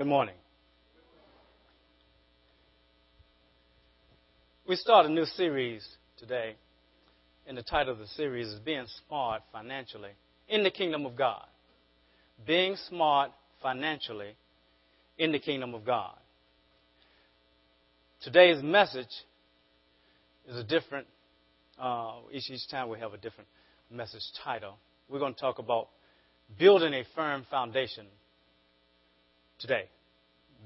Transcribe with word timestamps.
Good 0.00 0.06
morning. 0.06 0.36
We 4.66 4.76
start 4.76 5.04
a 5.04 5.10
new 5.10 5.26
series 5.26 5.86
today, 6.18 6.54
and 7.46 7.54
the 7.54 7.62
title 7.62 7.92
of 7.92 7.98
the 7.98 8.06
series 8.06 8.46
is 8.46 8.60
Being 8.60 8.86
Smart 9.06 9.42
Financially 9.52 10.12
in 10.48 10.62
the 10.62 10.70
Kingdom 10.70 11.04
of 11.04 11.16
God. 11.16 11.44
Being 12.46 12.76
Smart 12.88 13.32
Financially 13.62 14.36
in 15.18 15.32
the 15.32 15.38
Kingdom 15.38 15.74
of 15.74 15.84
God. 15.84 16.16
Today's 18.22 18.62
message 18.62 19.12
is 20.48 20.56
a 20.56 20.64
different, 20.64 21.08
uh, 21.78 22.12
each, 22.32 22.48
each 22.50 22.66
time 22.70 22.88
we 22.88 22.98
have 23.00 23.12
a 23.12 23.18
different 23.18 23.50
message 23.90 24.24
title. 24.42 24.78
We're 25.10 25.18
going 25.18 25.34
to 25.34 25.40
talk 25.40 25.58
about 25.58 25.88
building 26.58 26.94
a 26.94 27.04
firm 27.14 27.44
foundation 27.50 28.06
today. 29.60 29.84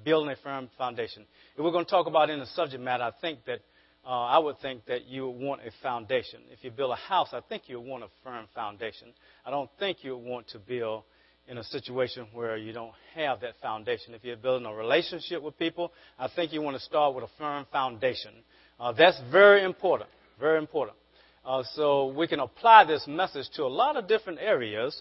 Building 0.05 0.30
a 0.30 0.37
firm 0.37 0.69
foundation. 0.79 1.25
If 1.57 1.65
we're 1.65 1.73
going 1.73 1.85
to 1.85 1.91
talk 1.91 2.07
about 2.07 2.30
in 2.30 2.39
the 2.39 2.47
subject 2.47 2.83
matter, 2.83 3.05
I 3.05 3.12
think 3.21 3.45
that 3.47 3.61
uh, 4.07 4.11
I 4.11 4.39
would 4.39 4.59
think 4.61 4.85
that 4.87 5.07
you 5.07 5.27
would 5.27 5.41
want 5.41 5.62
a 5.62 5.71
foundation. 5.83 6.41
If 6.52 6.62
you 6.62 6.71
build 6.71 6.93
a 6.93 6.97
house, 6.97 7.29
I 7.33 7.41
think 7.41 7.65
you 7.66 7.80
would 7.80 7.88
want 7.88 8.05
a 8.05 8.09
firm 8.23 8.47
foundation. 8.55 9.09
I 9.47 9.51
don't 9.51 9.71
think 9.79 10.05
you 10.05 10.16
would 10.16 10.27
want 10.27 10.49
to 10.49 10.59
build 10.59 11.05
in 11.49 11.59
a 11.59 11.65
situation 11.65 12.27
where 12.33 12.57
you 12.57 12.73
don't 12.73 12.93
have 13.15 13.41
that 13.41 13.55
foundation. 13.62 14.15
If 14.15 14.25
you're 14.25 14.37
building 14.37 14.66
a 14.66 14.75
relationship 14.75 15.43
with 15.43 15.59
people, 15.59 15.93
I 16.19 16.29
think 16.29 16.52
you 16.52 16.63
want 16.63 16.77
to 16.77 16.83
start 16.83 17.15
with 17.15 17.24
a 17.24 17.30
firm 17.38 17.66
foundation. 17.73 18.33
Uh, 18.79 18.93
that's 18.93 19.21
very 19.30 19.63
important. 19.63 20.11
Very 20.38 20.59
important. 20.59 20.97
Uh, 21.45 21.63
so 21.74 22.07
we 22.09 22.27
can 22.27 22.41
apply 22.41 22.85
this 22.85 23.07
message 23.07 23.47
to 23.55 23.65
a 23.65 23.69
lot 23.69 23.97
of 23.97 24.09
different 24.09 24.38
areas, 24.41 25.01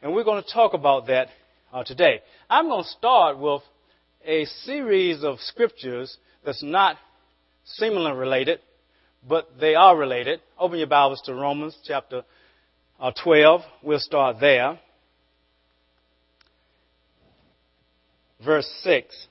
and 0.00 0.12
we're 0.12 0.24
going 0.24 0.42
to 0.42 0.52
talk 0.52 0.74
about 0.74 1.06
that 1.06 1.28
uh, 1.72 1.84
today. 1.84 2.20
I'm 2.50 2.68
going 2.68 2.84
to 2.84 2.88
start 2.90 3.38
with 3.38 3.62
a 4.24 4.44
series 4.64 5.24
of 5.24 5.40
scriptures 5.40 6.16
that's 6.44 6.62
not 6.62 6.96
seemingly 7.64 8.12
related, 8.12 8.60
but 9.26 9.48
they 9.60 9.74
are 9.74 9.96
related. 9.96 10.40
Open 10.58 10.78
your 10.78 10.88
Bibles 10.88 11.22
to 11.22 11.34
Romans 11.34 11.76
chapter 11.84 12.22
uh, 13.00 13.12
12. 13.22 13.62
We'll 13.82 13.98
start 13.98 14.36
there. 14.40 14.78
Verse 18.44 18.68
6. 18.82 19.28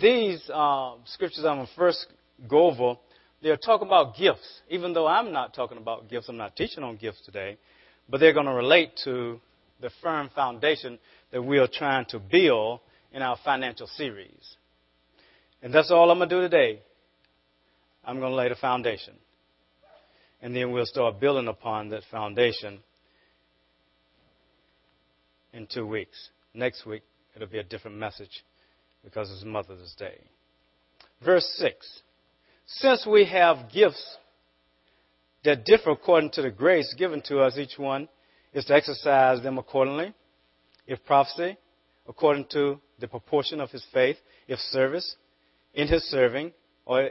These 0.00 0.50
uh, 0.52 0.94
scriptures 1.06 1.44
I'm 1.44 1.56
going 1.56 1.66
to 1.66 1.72
first 1.74 2.06
go 2.48 2.70
over, 2.70 2.98
they're 3.42 3.56
talking 3.56 3.86
about 3.86 4.16
gifts. 4.16 4.60
Even 4.68 4.92
though 4.92 5.06
I'm 5.06 5.32
not 5.32 5.54
talking 5.54 5.78
about 5.78 6.08
gifts, 6.08 6.28
I'm 6.28 6.36
not 6.36 6.56
teaching 6.56 6.82
on 6.82 6.96
gifts 6.96 7.20
today, 7.24 7.58
but 8.08 8.20
they're 8.20 8.32
going 8.32 8.46
to 8.46 8.52
relate 8.52 8.92
to 9.04 9.40
the 9.80 9.90
firm 10.02 10.30
foundation 10.34 10.98
that 11.32 11.42
we 11.42 11.58
are 11.58 11.68
trying 11.68 12.06
to 12.06 12.18
build 12.18 12.80
in 13.12 13.22
our 13.22 13.36
financial 13.44 13.86
series. 13.86 14.56
And 15.62 15.72
that's 15.72 15.90
all 15.90 16.10
I'm 16.10 16.18
going 16.18 16.28
to 16.28 16.36
do 16.36 16.40
today. 16.42 16.80
I'm 18.04 18.18
going 18.18 18.32
to 18.32 18.36
lay 18.36 18.48
the 18.48 18.54
foundation. 18.54 19.14
And 20.42 20.54
then 20.54 20.72
we'll 20.72 20.86
start 20.86 21.20
building 21.20 21.48
upon 21.48 21.88
that 21.88 22.02
foundation 22.10 22.80
in 25.54 25.66
two 25.66 25.86
weeks. 25.86 26.28
Next 26.52 26.84
week, 26.84 27.02
it'll 27.34 27.48
be 27.48 27.58
a 27.58 27.64
different 27.64 27.96
message 27.96 28.44
because 29.02 29.30
it's 29.30 29.44
Mother's 29.44 29.94
Day. 29.98 30.18
Verse 31.24 31.46
6 31.58 32.02
Since 32.66 33.06
we 33.06 33.24
have 33.24 33.72
gifts 33.72 34.18
that 35.44 35.64
differ 35.64 35.90
according 35.90 36.30
to 36.30 36.42
the 36.42 36.50
grace 36.50 36.94
given 36.96 37.22
to 37.22 37.40
us, 37.40 37.58
each 37.58 37.78
one 37.78 38.08
is 38.52 38.64
to 38.66 38.74
exercise 38.74 39.42
them 39.42 39.58
accordingly. 39.58 40.14
If 40.86 41.04
prophecy, 41.04 41.56
according 42.08 42.46
to 42.52 42.80
the 42.98 43.08
proportion 43.08 43.60
of 43.60 43.70
his 43.70 43.84
faith. 43.92 44.16
If 44.48 44.58
service, 44.58 45.16
in 45.74 45.88
his 45.88 46.02
serving, 46.04 46.52
or 46.86 47.10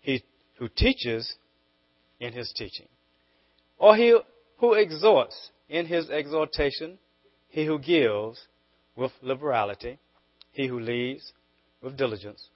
he 0.00 0.22
who 0.58 0.68
teaches 0.68 1.34
in 2.20 2.32
his 2.32 2.52
teaching. 2.52 2.86
Or 3.78 3.96
he 3.96 4.18
who 4.58 4.74
exhorts 4.74 5.50
in 5.68 5.86
his 5.86 6.10
exhortation, 6.10 6.98
he 7.48 7.64
who 7.66 7.78
gives 7.78 8.46
with 8.96 9.12
liberality, 9.22 9.98
he 10.52 10.68
who 10.68 10.78
leads 10.78 11.32
with 11.82 11.96
diligence, 11.96 12.48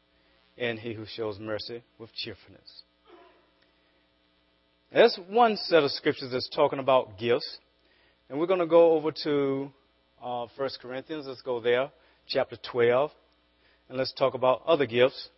and 0.56 0.78
he 0.78 0.94
who 0.94 1.04
shows 1.06 1.38
mercy 1.38 1.82
with 1.98 2.12
cheerfulness. 2.15 2.82
There's 4.93 5.19
one 5.28 5.56
set 5.56 5.82
of 5.82 5.91
scriptures 5.91 6.31
that's 6.32 6.49
talking 6.49 6.78
about 6.78 7.19
gifts, 7.19 7.59
and 8.31 8.38
we're 8.38 8.47
going 8.47 8.60
to 8.60 8.66
go 8.66 8.93
over 8.93 9.12
to 9.25 9.71
uh, 10.22 10.47
1 10.56 10.71
Corinthians. 10.81 11.26
Let's 11.26 11.43
go 11.43 11.60
there, 11.60 11.91
chapter 12.26 12.56
12. 12.71 13.10
And 13.91 13.98
let's 13.98 14.12
talk 14.15 14.32
about 14.32 14.62
other 14.66 14.87
gifts. 14.87 15.28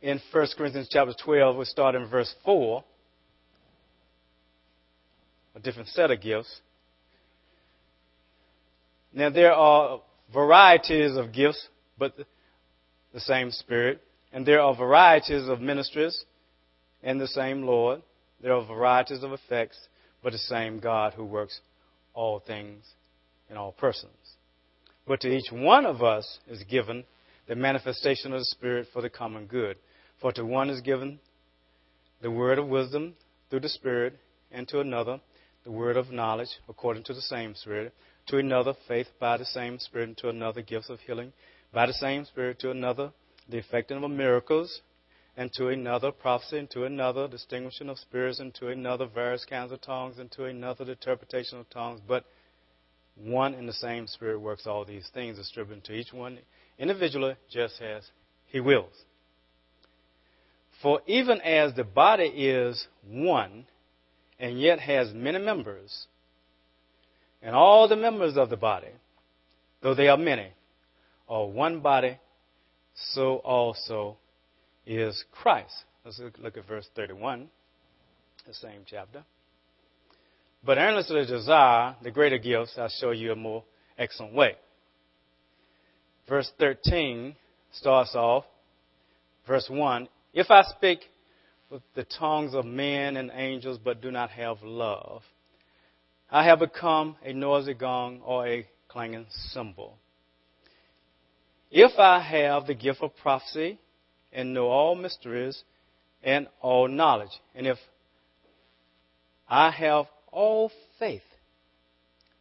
In 0.00 0.20
1 0.32 0.46
Corinthians 0.56 0.88
chapter 0.90 1.14
12, 1.24 1.56
we 1.56 1.64
start 1.66 1.94
in 1.94 2.08
verse 2.08 2.34
4. 2.44 2.82
A 5.56 5.60
different 5.60 5.88
set 5.90 6.10
of 6.10 6.22
gifts. 6.22 6.60
Now, 9.12 9.28
there 9.30 9.52
are 9.52 10.00
varieties 10.32 11.16
of 11.16 11.32
gifts, 11.32 11.68
but 11.98 12.14
the 13.12 13.20
same 13.20 13.50
Spirit. 13.50 14.02
And 14.36 14.44
there 14.44 14.60
are 14.60 14.76
varieties 14.76 15.48
of 15.48 15.62
ministries 15.62 16.26
in 17.02 17.16
the 17.16 17.26
same 17.26 17.62
Lord. 17.62 18.02
There 18.42 18.52
are 18.52 18.62
varieties 18.62 19.22
of 19.22 19.32
effects, 19.32 19.78
but 20.22 20.32
the 20.32 20.38
same 20.38 20.78
God 20.78 21.14
who 21.14 21.24
works 21.24 21.58
all 22.12 22.40
things 22.40 22.84
in 23.48 23.56
all 23.56 23.72
persons. 23.72 24.12
But 25.06 25.22
to 25.22 25.34
each 25.34 25.50
one 25.50 25.86
of 25.86 26.02
us 26.02 26.38
is 26.48 26.62
given 26.64 27.04
the 27.48 27.56
manifestation 27.56 28.34
of 28.34 28.40
the 28.40 28.44
Spirit 28.44 28.88
for 28.92 29.00
the 29.00 29.08
common 29.08 29.46
good. 29.46 29.78
For 30.20 30.32
to 30.32 30.44
one 30.44 30.68
is 30.68 30.82
given 30.82 31.18
the 32.20 32.30
word 32.30 32.58
of 32.58 32.68
wisdom 32.68 33.14
through 33.48 33.60
the 33.60 33.70
Spirit, 33.70 34.18
and 34.52 34.68
to 34.68 34.80
another 34.80 35.18
the 35.64 35.72
word 35.72 35.96
of 35.96 36.10
knowledge 36.10 36.60
according 36.68 37.04
to 37.04 37.14
the 37.14 37.22
same 37.22 37.54
Spirit, 37.54 37.94
to 38.26 38.36
another 38.36 38.74
faith 38.86 39.06
by 39.18 39.38
the 39.38 39.46
same 39.46 39.78
Spirit, 39.78 40.08
and 40.08 40.18
to 40.18 40.28
another 40.28 40.60
gifts 40.60 40.90
of 40.90 41.00
healing 41.00 41.32
by 41.72 41.86
the 41.86 41.94
same 41.94 42.26
Spirit, 42.26 42.58
to 42.58 42.70
another 42.70 43.12
the 43.48 43.58
effecting 43.58 44.02
of 44.02 44.10
miracles, 44.10 44.80
and 45.36 45.52
to 45.52 45.68
another 45.68 46.10
prophecy, 46.10 46.58
and 46.58 46.70
to 46.70 46.84
another 46.84 47.28
distinguishing 47.28 47.88
of 47.88 47.98
spirits, 47.98 48.40
and 48.40 48.54
to 48.54 48.68
another 48.68 49.06
various 49.06 49.44
kinds 49.44 49.72
of 49.72 49.80
tongues, 49.80 50.18
and 50.18 50.30
to 50.32 50.44
another 50.44 50.84
the 50.84 50.92
interpretation 50.92 51.58
of 51.58 51.68
tongues. 51.70 52.00
But 52.06 52.24
one 53.16 53.54
and 53.54 53.68
the 53.68 53.72
same 53.72 54.06
Spirit 54.06 54.40
works 54.40 54.66
all 54.66 54.84
these 54.84 55.08
things, 55.12 55.38
distributing 55.38 55.82
to 55.82 55.92
each 55.92 56.12
one 56.12 56.38
individually 56.78 57.36
just 57.50 57.80
as 57.80 58.08
He 58.46 58.60
wills. 58.60 58.92
For 60.82 61.00
even 61.06 61.40
as 61.40 61.74
the 61.74 61.84
body 61.84 62.24
is 62.24 62.86
one 63.08 63.66
and 64.38 64.60
yet 64.60 64.80
has 64.80 65.12
many 65.14 65.38
members, 65.38 66.06
and 67.42 67.54
all 67.54 67.88
the 67.88 67.96
members 67.96 68.36
of 68.36 68.50
the 68.50 68.56
body, 68.56 68.90
though 69.82 69.94
they 69.94 70.08
are 70.08 70.18
many, 70.18 70.48
are 71.28 71.46
one 71.46 71.80
body, 71.80 72.18
so 72.96 73.36
also 73.36 74.16
is 74.86 75.24
Christ. 75.32 75.74
Let's 76.04 76.20
look 76.38 76.56
at 76.56 76.66
verse 76.66 76.88
31, 76.94 77.48
the 78.46 78.54
same 78.54 78.82
chapter. 78.86 79.24
But 80.64 80.78
earnestly 80.78 81.24
desire 81.26 81.96
the 82.02 82.10
greater 82.10 82.38
gifts, 82.38 82.74
I'll 82.78 82.88
show 82.88 83.10
you 83.10 83.32
a 83.32 83.36
more 83.36 83.64
excellent 83.98 84.34
way. 84.34 84.54
Verse 86.28 86.50
13 86.58 87.36
starts 87.72 88.14
off, 88.14 88.44
verse 89.46 89.68
1 89.70 90.08
If 90.32 90.50
I 90.50 90.62
speak 90.64 91.00
with 91.70 91.82
the 91.94 92.04
tongues 92.04 92.54
of 92.54 92.64
men 92.64 93.16
and 93.16 93.30
angels, 93.32 93.78
but 93.82 94.00
do 94.00 94.10
not 94.10 94.30
have 94.30 94.62
love, 94.62 95.22
I 96.30 96.44
have 96.44 96.58
become 96.58 97.16
a 97.24 97.32
noisy 97.32 97.74
gong 97.74 98.20
or 98.24 98.46
a 98.46 98.66
clanging 98.88 99.26
cymbal. 99.52 99.98
If 101.70 101.98
I 101.98 102.20
have 102.20 102.66
the 102.66 102.74
gift 102.74 103.02
of 103.02 103.16
prophecy 103.16 103.78
and 104.32 104.54
know 104.54 104.68
all 104.68 104.94
mysteries 104.94 105.64
and 106.22 106.48
all 106.60 106.88
knowledge, 106.88 107.40
and 107.54 107.66
if 107.66 107.78
I 109.48 109.70
have 109.70 110.06
all 110.30 110.70
faith 110.98 111.22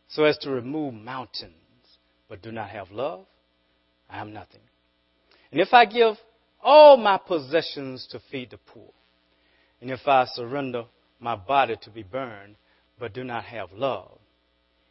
so 0.08 0.24
as 0.24 0.38
to 0.40 0.50
remove 0.50 0.94
mountains, 0.94 1.54
but 2.30 2.42
do 2.42 2.52
not 2.52 2.70
have 2.70 2.92
love, 2.92 3.26
I 4.10 4.22
am 4.22 4.34
nothing. 4.34 4.62
And 5.52 5.60
if 5.60 5.74
I 5.74 5.86
give 5.86 6.16
all 6.64 6.98
my 6.98 7.18
possessions 7.18 8.08
to 8.12 8.20
feed 8.32 8.52
the 8.52 8.58
poor, 8.58 8.92
and 9.82 9.92
if 9.92 10.08
I 10.08 10.26
surrender 10.26 10.86
my 11.20 11.36
body 11.36 11.76
to 11.82 11.90
be 11.90 12.04
burned, 12.04 12.56
but 13.00 13.14
do 13.14 13.24
not 13.24 13.46
have 13.46 13.72
love, 13.72 14.20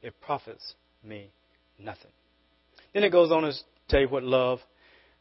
it 0.02 0.20
profits 0.20 0.74
me 1.02 1.30
nothing. 1.78 2.10
Then 2.92 3.04
it 3.04 3.12
goes 3.12 3.30
on 3.32 3.44
tell 3.88 4.00
you 4.00 4.08
what 4.08 4.22
love, 4.22 4.60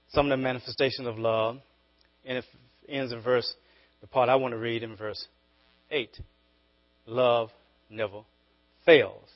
some 0.09 0.27
of 0.27 0.37
the 0.37 0.43
manifestations 0.43 1.07
of 1.07 1.17
love, 1.17 1.57
and 2.25 2.37
it 2.37 2.45
ends 2.87 3.11
in 3.11 3.21
verse, 3.21 3.53
the 4.01 4.07
part 4.07 4.29
I 4.29 4.35
want 4.35 4.53
to 4.53 4.57
read 4.57 4.83
in 4.83 4.95
verse 4.95 5.27
8. 5.91 6.09
love 7.05 7.49
never 7.89 8.21
fails. 8.85 9.29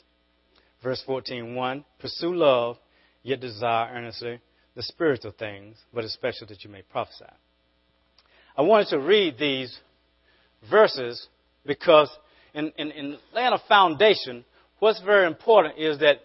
Verse 0.84 1.02
14, 1.06 1.56
1, 1.56 1.86
pursue 2.00 2.36
love, 2.36 2.78
yet 3.24 3.40
desire 3.40 3.92
earnestly 3.94 4.40
the 4.76 4.84
spiritual 4.84 5.34
things, 5.38 5.76
but 5.94 6.04
especially 6.04 6.48
that 6.48 6.64
you 6.64 6.70
may 6.70 6.84
prophesy. 6.84 7.26
I 8.56 8.62
wanted 8.62 8.90
to 8.90 9.00
read 9.00 9.38
these 9.40 9.76
verses 10.70 11.28
because 11.66 12.10
in, 12.54 12.72
in, 12.78 12.92
in 12.92 13.18
laying 13.34 13.54
a 13.54 13.62
foundation, 13.68 14.46
what's 14.80 15.02
very 15.02 15.28
important 15.28 15.80
is 15.80 16.00
that 16.00 16.18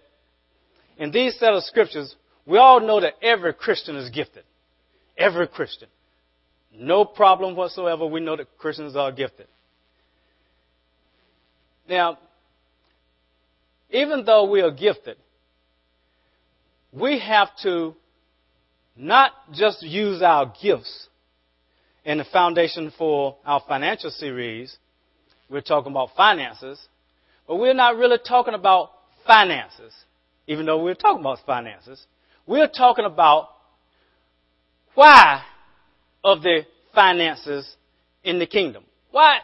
in 0.98 1.10
these 1.10 1.38
set 1.38 1.54
of 1.54 1.62
scriptures, 1.64 2.14
we 2.46 2.58
all 2.58 2.80
know 2.80 3.00
that 3.00 3.14
every 3.22 3.52
Christian 3.54 3.96
is 3.96 4.10
gifted. 4.10 4.44
Every 5.16 5.46
Christian. 5.46 5.88
No 6.74 7.04
problem 7.04 7.54
whatsoever. 7.54 8.06
We 8.06 8.20
know 8.20 8.36
that 8.36 8.58
Christians 8.58 8.96
are 8.96 9.12
gifted. 9.12 9.46
Now, 11.88 12.18
even 13.90 14.24
though 14.24 14.50
we 14.50 14.62
are 14.62 14.70
gifted, 14.70 15.16
we 16.92 17.18
have 17.18 17.48
to 17.62 17.94
not 18.96 19.32
just 19.52 19.82
use 19.82 20.22
our 20.22 20.52
gifts 20.62 21.08
in 22.04 22.18
the 22.18 22.24
foundation 22.24 22.92
for 22.96 23.36
our 23.44 23.62
financial 23.68 24.10
series. 24.10 24.76
We're 25.48 25.60
talking 25.60 25.92
about 25.92 26.10
finances, 26.16 26.80
but 27.46 27.56
we're 27.56 27.74
not 27.74 27.96
really 27.96 28.18
talking 28.26 28.54
about 28.54 28.90
finances, 29.26 29.92
even 30.46 30.66
though 30.66 30.82
we're 30.82 30.94
talking 30.94 31.20
about 31.20 31.38
finances. 31.46 32.04
We're 32.46 32.68
talking 32.68 33.04
about 33.04 33.48
why 34.94 35.42
of 36.24 36.42
the 36.42 36.62
finances 36.94 37.76
in 38.24 38.38
the 38.38 38.46
kingdom. 38.46 38.84
Why, 39.10 39.38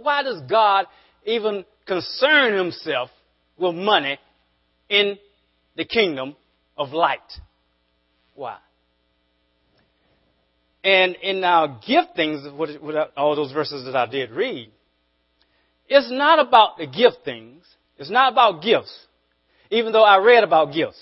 why 0.00 0.22
does 0.22 0.40
God 0.48 0.86
even 1.24 1.64
concern 1.86 2.56
himself 2.56 3.10
with 3.58 3.74
money 3.74 4.18
in 4.88 5.18
the 5.76 5.84
kingdom 5.84 6.36
of 6.76 6.92
light? 6.92 7.20
Why? 8.34 8.58
And 10.84 11.14
in 11.16 11.44
our 11.44 11.80
giftings, 11.88 12.52
what, 12.56 13.12
all 13.16 13.36
those 13.36 13.52
verses 13.52 13.84
that 13.84 13.94
I 13.94 14.06
did 14.06 14.30
read, 14.30 14.70
it's 15.88 16.10
not 16.10 16.44
about 16.44 16.78
the 16.78 16.86
giftings. 16.86 17.60
It's 17.98 18.10
not 18.10 18.32
about 18.32 18.62
gifts, 18.62 18.92
even 19.70 19.92
though 19.92 20.02
I 20.02 20.18
read 20.18 20.42
about 20.42 20.72
gifts. 20.72 20.98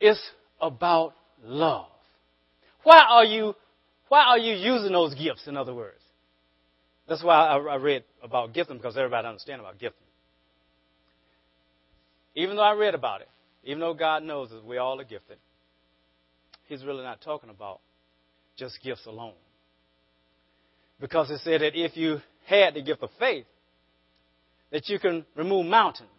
It's 0.00 0.20
about 0.60 1.14
love. 1.42 1.88
Why 2.82 3.04
are 3.08 3.24
you, 3.24 3.54
why 4.08 4.24
are 4.24 4.38
you 4.38 4.54
using 4.54 4.92
those 4.92 5.14
gifts, 5.14 5.46
in 5.46 5.56
other 5.56 5.74
words? 5.74 6.00
That's 7.08 7.22
why 7.22 7.46
I, 7.46 7.56
I 7.56 7.76
read 7.76 8.04
about 8.22 8.52
gifting, 8.52 8.76
because 8.76 8.96
everybody 8.96 9.26
understands 9.26 9.60
about 9.60 9.78
gifting. 9.78 10.06
Even 12.34 12.56
though 12.56 12.62
I 12.62 12.72
read 12.72 12.94
about 12.94 13.22
it, 13.22 13.28
even 13.64 13.80
though 13.80 13.94
God 13.94 14.22
knows 14.22 14.50
that 14.50 14.64
we 14.64 14.78
all 14.78 15.00
are 15.00 15.04
gifted, 15.04 15.38
He's 16.66 16.84
really 16.84 17.04
not 17.04 17.20
talking 17.20 17.48
about 17.48 17.80
just 18.56 18.78
gifts 18.82 19.06
alone. 19.06 19.34
Because 21.00 21.28
He 21.28 21.36
said 21.38 21.60
that 21.60 21.72
if 21.74 21.96
you 21.96 22.18
had 22.46 22.74
the 22.74 22.82
gift 22.82 23.02
of 23.02 23.10
faith, 23.18 23.46
that 24.70 24.88
you 24.88 24.98
can 24.98 25.24
remove 25.36 25.66
mountains. 25.66 26.10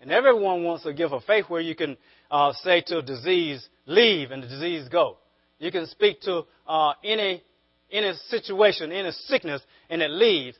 And 0.00 0.10
everyone 0.10 0.64
wants 0.64 0.84
a 0.84 0.92
gift 0.92 1.12
of 1.12 1.24
faith 1.24 1.46
where 1.48 1.62
you 1.62 1.74
can 1.74 1.96
uh, 2.34 2.52
say 2.64 2.80
to 2.80 2.98
a 2.98 3.02
disease, 3.02 3.64
leave, 3.86 4.32
and 4.32 4.42
the 4.42 4.48
disease 4.48 4.88
go. 4.88 5.18
You 5.60 5.70
can 5.70 5.86
speak 5.86 6.20
to 6.22 6.42
uh, 6.66 6.94
any 7.04 7.44
any 7.92 8.12
situation, 8.28 8.90
any 8.90 9.12
sickness, 9.26 9.62
and 9.88 10.02
it 10.02 10.10
leaves. 10.10 10.56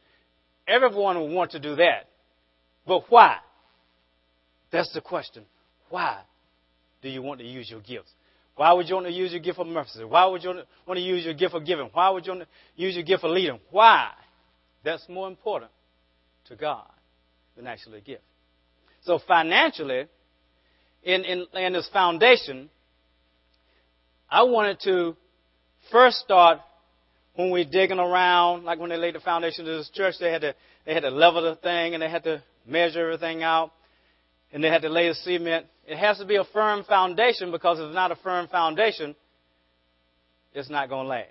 Everyone 0.69 1.19
will 1.19 1.35
want 1.35 1.50
to 1.50 1.59
do 1.59 1.75
that. 1.75 2.09
But 2.87 3.03
why? 3.09 3.38
That's 4.71 4.93
the 4.93 5.00
question. 5.00 5.44
Why 5.88 6.21
do 7.03 7.09
you 7.09 7.23
want 7.23 7.41
to 7.41 7.47
use 7.47 7.69
your 7.69 7.81
gifts? 7.81 8.12
Why 8.55 8.73
would 8.73 8.88
you 8.88 8.94
want 8.94 9.09
to 9.09 9.12
use 9.12 9.32
your 9.32 9.41
gift 9.41 9.59
of 9.59 9.67
mercy? 9.67 10.05
Why 10.05 10.27
would 10.27 10.44
you 10.44 10.55
want 10.87 10.99
to 10.99 11.05
use 11.05 11.25
your 11.25 11.35
gift 11.35 11.55
of 11.55 11.67
giving? 11.67 11.91
Why 11.93 12.09
would 12.11 12.25
you 12.25 12.35
want 12.35 12.44
to 12.44 12.81
use 12.81 12.94
your 12.94 13.05
gift 13.05 13.25
of 13.25 13.32
leading? 13.32 13.59
Why? 13.73 14.11
That's 14.85 15.09
more 15.09 15.27
important 15.27 15.73
to 16.47 16.55
God 16.55 16.87
than 17.56 17.67
actually 17.67 17.99
a 17.99 18.03
gift. 18.03 18.23
So 19.03 19.19
financially, 19.27 20.05
in, 21.05 21.25
in, 21.25 21.47
in 21.55 21.73
this 21.73 21.89
foundation, 21.93 22.71
I 24.31 24.43
wanted 24.43 24.81
to 24.81 25.17
first 25.93 26.19
start 26.19 26.59
when 27.37 27.51
we're 27.51 27.65
digging 27.65 27.99
around, 27.99 28.65
like 28.65 28.79
when 28.79 28.91
they 28.91 28.97
laid 28.97 29.15
the 29.15 29.21
foundation 29.21 29.69
of 29.69 29.79
this 29.79 29.91
church, 29.91 30.15
they 30.21 30.31
had 30.31 30.43
to 30.43 30.55
they 30.87 30.95
had 30.95 31.03
to 31.03 31.11
level 31.11 31.43
the 31.43 31.56
thing 31.56 31.95
and 31.95 32.03
they 32.03 32.09
had 32.09 32.25
to 32.25 32.43
measure 32.67 33.12
everything 33.12 33.43
out, 33.43 33.73
and 34.53 34.62
they 34.62 34.69
had 34.69 34.83
to 34.83 34.89
lay 34.89 35.09
the 35.09 35.15
cement. 35.15 35.67
It 35.87 35.99
has 35.99 36.19
to 36.19 36.25
be 36.25 36.37
a 36.37 36.45
firm 36.45 36.85
foundation 36.85 37.51
because 37.51 37.79
if 37.79 37.87
it's 37.87 37.95
not 37.95 38.12
a 38.12 38.17
firm 38.17 38.49
foundation, 38.49 39.15
it's 40.55 40.71
not 40.71 40.89
going 40.89 41.05
to 41.05 41.09
last. 41.09 41.29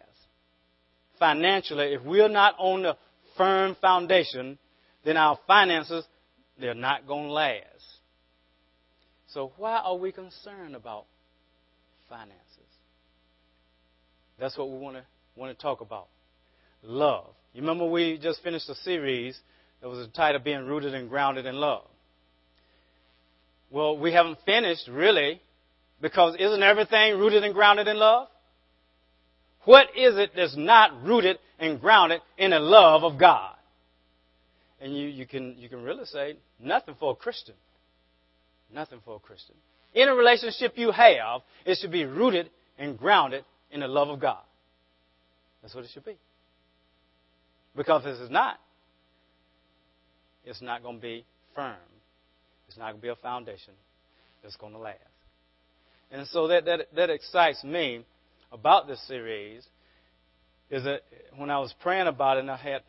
Financially, 1.19 1.93
if 1.93 2.03
we're 2.03 2.27
not 2.27 2.55
on 2.57 2.83
the 2.83 2.97
firm 3.37 3.75
foundation, 3.79 4.57
then 5.05 5.17
our 5.17 5.39
finances 5.47 6.05
they're 6.59 6.73
not 6.73 7.07
going 7.07 7.27
to 7.27 7.33
last. 7.33 7.92
So 9.33 9.51
why 9.57 9.77
are 9.77 9.95
we 9.95 10.11
concerned 10.11 10.75
about 10.75 11.05
finances? 12.07 12.37
That's 14.39 14.57
what 14.57 14.69
we 14.69 14.77
want 14.77 14.97
to 14.97 15.03
want 15.35 15.57
to 15.57 15.61
talk 15.61 15.81
about. 15.81 16.07
Love. 16.83 17.33
You 17.53 17.61
remember 17.61 17.85
we 17.85 18.19
just 18.21 18.43
finished 18.43 18.69
a 18.69 18.75
series 18.75 19.37
that 19.81 19.89
was 19.89 20.05
the 20.05 20.11
title 20.13 20.39
being 20.39 20.65
rooted 20.65 20.93
and 20.93 21.09
grounded 21.09 21.45
in 21.45 21.55
love. 21.55 21.85
Well, 23.71 23.97
we 23.97 24.13
haven't 24.13 24.37
finished 24.45 24.87
really 24.87 25.41
because 25.99 26.35
isn't 26.37 26.61
everything 26.61 27.17
rooted 27.17 27.43
and 27.43 27.53
grounded 27.53 27.87
in 27.87 27.97
love? 27.97 28.27
What 29.65 29.87
is 29.95 30.17
it 30.17 30.31
that's 30.35 30.55
not 30.55 31.03
rooted 31.03 31.39
and 31.57 31.79
grounded 31.79 32.21
in 32.37 32.51
the 32.51 32.59
love 32.59 33.03
of 33.03 33.19
God? 33.19 33.55
And 34.79 34.95
you, 34.95 35.07
you, 35.07 35.25
can, 35.25 35.55
you 35.57 35.69
can 35.69 35.81
really 35.81 36.05
say 36.05 36.35
nothing 36.59 36.95
for 36.99 37.13
a 37.13 37.15
Christian. 37.15 37.55
Nothing 38.73 38.99
for 39.05 39.15
a 39.15 39.19
Christian. 39.19 39.55
In 39.93 40.09
a 40.09 40.15
relationship 40.15 40.73
you 40.75 40.91
have, 40.91 41.41
it 41.65 41.77
should 41.79 41.91
be 41.91 42.05
rooted 42.05 42.49
and 42.77 42.97
grounded 42.97 43.45
in 43.71 43.81
the 43.81 43.87
love 43.87 44.09
of 44.09 44.19
God. 44.19 44.41
That's 45.61 45.75
what 45.75 45.83
it 45.83 45.91
should 45.93 46.05
be. 46.05 46.17
Because 47.75 48.03
if 48.05 48.19
it's 48.19 48.31
not, 48.31 48.59
it's 50.45 50.61
not 50.61 50.83
going 50.83 50.97
to 50.97 51.01
be 51.01 51.25
firm. 51.55 51.75
It's 52.67 52.77
not 52.77 52.85
going 52.85 52.97
to 52.97 53.01
be 53.01 53.09
a 53.09 53.15
foundation 53.15 53.73
that's 54.41 54.55
going 54.55 54.73
to 54.73 54.79
last. 54.79 54.97
And 56.11 56.27
so 56.27 56.47
that, 56.47 56.65
that, 56.65 56.87
that 56.95 57.09
excites 57.09 57.63
me 57.63 58.03
about 58.51 58.87
this 58.87 59.01
series 59.07 59.63
is 60.69 60.83
that 60.83 61.01
when 61.37 61.49
I 61.49 61.59
was 61.59 61.73
praying 61.81 62.07
about 62.07 62.37
it 62.37 62.41
and 62.41 62.51
I 62.51 62.57
had 62.57 62.81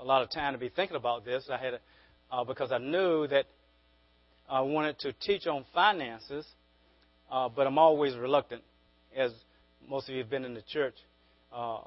a 0.00 0.04
lot 0.04 0.22
of 0.22 0.30
time 0.30 0.52
to 0.52 0.58
be 0.58 0.68
thinking 0.68 0.96
about 0.96 1.24
this, 1.24 1.48
I 1.50 1.58
had 1.58 1.80
uh, 2.30 2.44
because 2.44 2.72
I 2.72 2.78
knew 2.78 3.26
that 3.26 3.46
I 4.50 4.62
wanted 4.62 4.98
to 5.00 5.12
teach 5.12 5.46
on 5.46 5.64
finances, 5.72 6.44
uh, 7.30 7.48
but 7.48 7.68
I'm 7.68 7.78
always 7.78 8.16
reluctant, 8.16 8.62
as 9.16 9.30
most 9.88 10.08
of 10.08 10.14
you 10.14 10.22
have 10.22 10.30
been 10.30 10.44
in 10.44 10.54
the 10.54 10.62
church 10.62 10.96
um, 11.54 11.84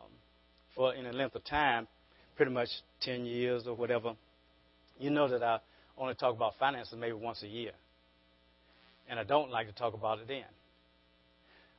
for 0.74 0.96
in 0.96 1.06
a 1.06 1.12
length 1.12 1.36
of 1.36 1.44
time, 1.44 1.90
pretty 2.38 2.54
much 2.54 2.70
10 3.02 3.26
years 3.26 3.68
or 3.68 3.76
whatever. 3.76 4.14
You 4.98 5.10
know 5.10 5.28
that 5.28 5.44
I 5.44 5.60
only 5.98 6.16
talk 6.16 6.34
about 6.34 6.54
finances 6.58 6.96
maybe 6.98 7.12
once 7.12 7.44
a 7.44 7.48
year. 7.48 7.72
And 9.10 9.20
I 9.20 9.26
don't 9.26 9.52
like 9.52 9.68
to 9.68 9.74
talk 9.74 9.94
about 9.94 10.20
it 10.20 10.30
then. 10.30 10.44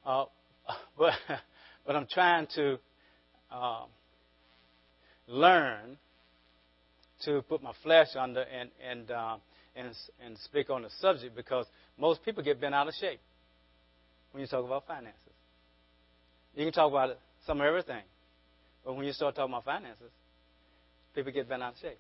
Uh, 0.04 0.26
but, 0.98 1.14
but 1.86 1.96
I'm 1.96 2.06
trying 2.12 2.46
to 2.56 2.78
uh, 3.50 3.84
learn 5.28 5.96
to 7.24 7.40
put 7.48 7.62
my 7.62 7.72
flesh 7.82 8.08
under 8.18 8.42
and, 8.42 8.68
and, 8.86 9.10
uh, 9.10 9.36
and, 9.76 9.88
and 10.24 10.38
speak 10.38 10.70
on 10.70 10.82
the 10.82 10.90
subject 11.00 11.34
because 11.34 11.66
most 11.98 12.24
people 12.24 12.42
get 12.42 12.60
bent 12.60 12.74
out 12.74 12.88
of 12.88 12.94
shape 12.94 13.20
when 14.32 14.40
you 14.40 14.46
talk 14.46 14.64
about 14.64 14.86
finances. 14.86 15.20
You 16.54 16.64
can 16.64 16.72
talk 16.72 16.90
about 16.90 17.18
some 17.46 17.60
of 17.60 17.66
everything, 17.66 18.02
but 18.84 18.96
when 18.96 19.06
you 19.06 19.12
start 19.12 19.34
talking 19.34 19.52
about 19.52 19.64
finances, 19.64 20.10
people 21.14 21.32
get 21.32 21.48
bent 21.48 21.62
out 21.62 21.72
of 21.74 21.78
shape. 21.80 21.98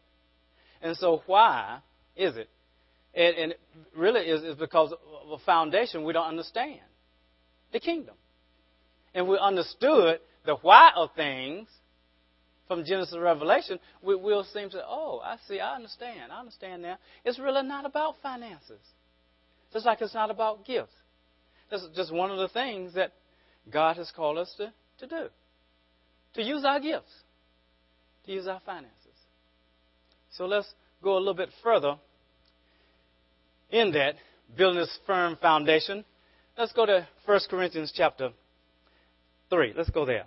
And 0.82 0.96
so, 0.96 1.22
why 1.26 1.78
is 2.16 2.36
it? 2.36 2.48
And, 3.14 3.36
and 3.36 3.54
really 3.96 4.20
is, 4.22 4.42
is 4.42 4.56
because 4.56 4.92
of 4.92 5.30
a 5.30 5.38
foundation 5.44 6.04
we 6.04 6.12
don't 6.12 6.26
understand 6.26 6.80
the 7.72 7.80
kingdom. 7.80 8.14
And 9.14 9.28
we 9.28 9.38
understood 9.38 10.18
the 10.44 10.56
why 10.56 10.90
of 10.96 11.10
things 11.14 11.68
from 12.66 12.84
Genesis 12.84 13.14
to 13.14 13.20
Revelation, 13.20 13.78
we, 14.02 14.14
will 14.14 14.44
seem 14.44 14.70
to, 14.70 14.82
oh, 14.86 15.20
I 15.22 15.36
see, 15.46 15.60
I 15.60 15.74
understand, 15.76 16.32
I 16.32 16.40
understand 16.40 16.82
now. 16.82 16.98
It's 17.24 17.38
really 17.38 17.62
not 17.62 17.84
about 17.84 18.16
finances. 18.22 18.80
Just 19.72 19.84
like 19.84 20.00
it's 20.00 20.14
not 20.14 20.30
about 20.30 20.64
gifts. 20.64 20.94
That's 21.70 21.86
just 21.94 22.12
one 22.12 22.30
of 22.30 22.38
the 22.38 22.48
things 22.48 22.94
that 22.94 23.12
God 23.70 23.96
has 23.96 24.10
called 24.14 24.38
us 24.38 24.52
to, 24.58 24.72
to 24.98 25.06
do. 25.06 25.26
To 26.34 26.42
use 26.42 26.64
our 26.64 26.80
gifts. 26.80 27.12
To 28.26 28.32
use 28.32 28.46
our 28.46 28.60
finances. 28.64 28.94
So 30.30 30.46
let's 30.46 30.72
go 31.02 31.16
a 31.16 31.18
little 31.18 31.34
bit 31.34 31.50
further 31.62 31.96
in 33.70 33.92
that, 33.92 34.14
building 34.56 34.80
this 34.80 34.98
firm 35.06 35.36
foundation. 35.36 36.04
Let's 36.56 36.72
go 36.72 36.86
to 36.86 37.06
1 37.26 37.40
Corinthians 37.50 37.92
chapter 37.94 38.30
3. 39.50 39.74
Let's 39.76 39.90
go 39.90 40.04
there. 40.04 40.24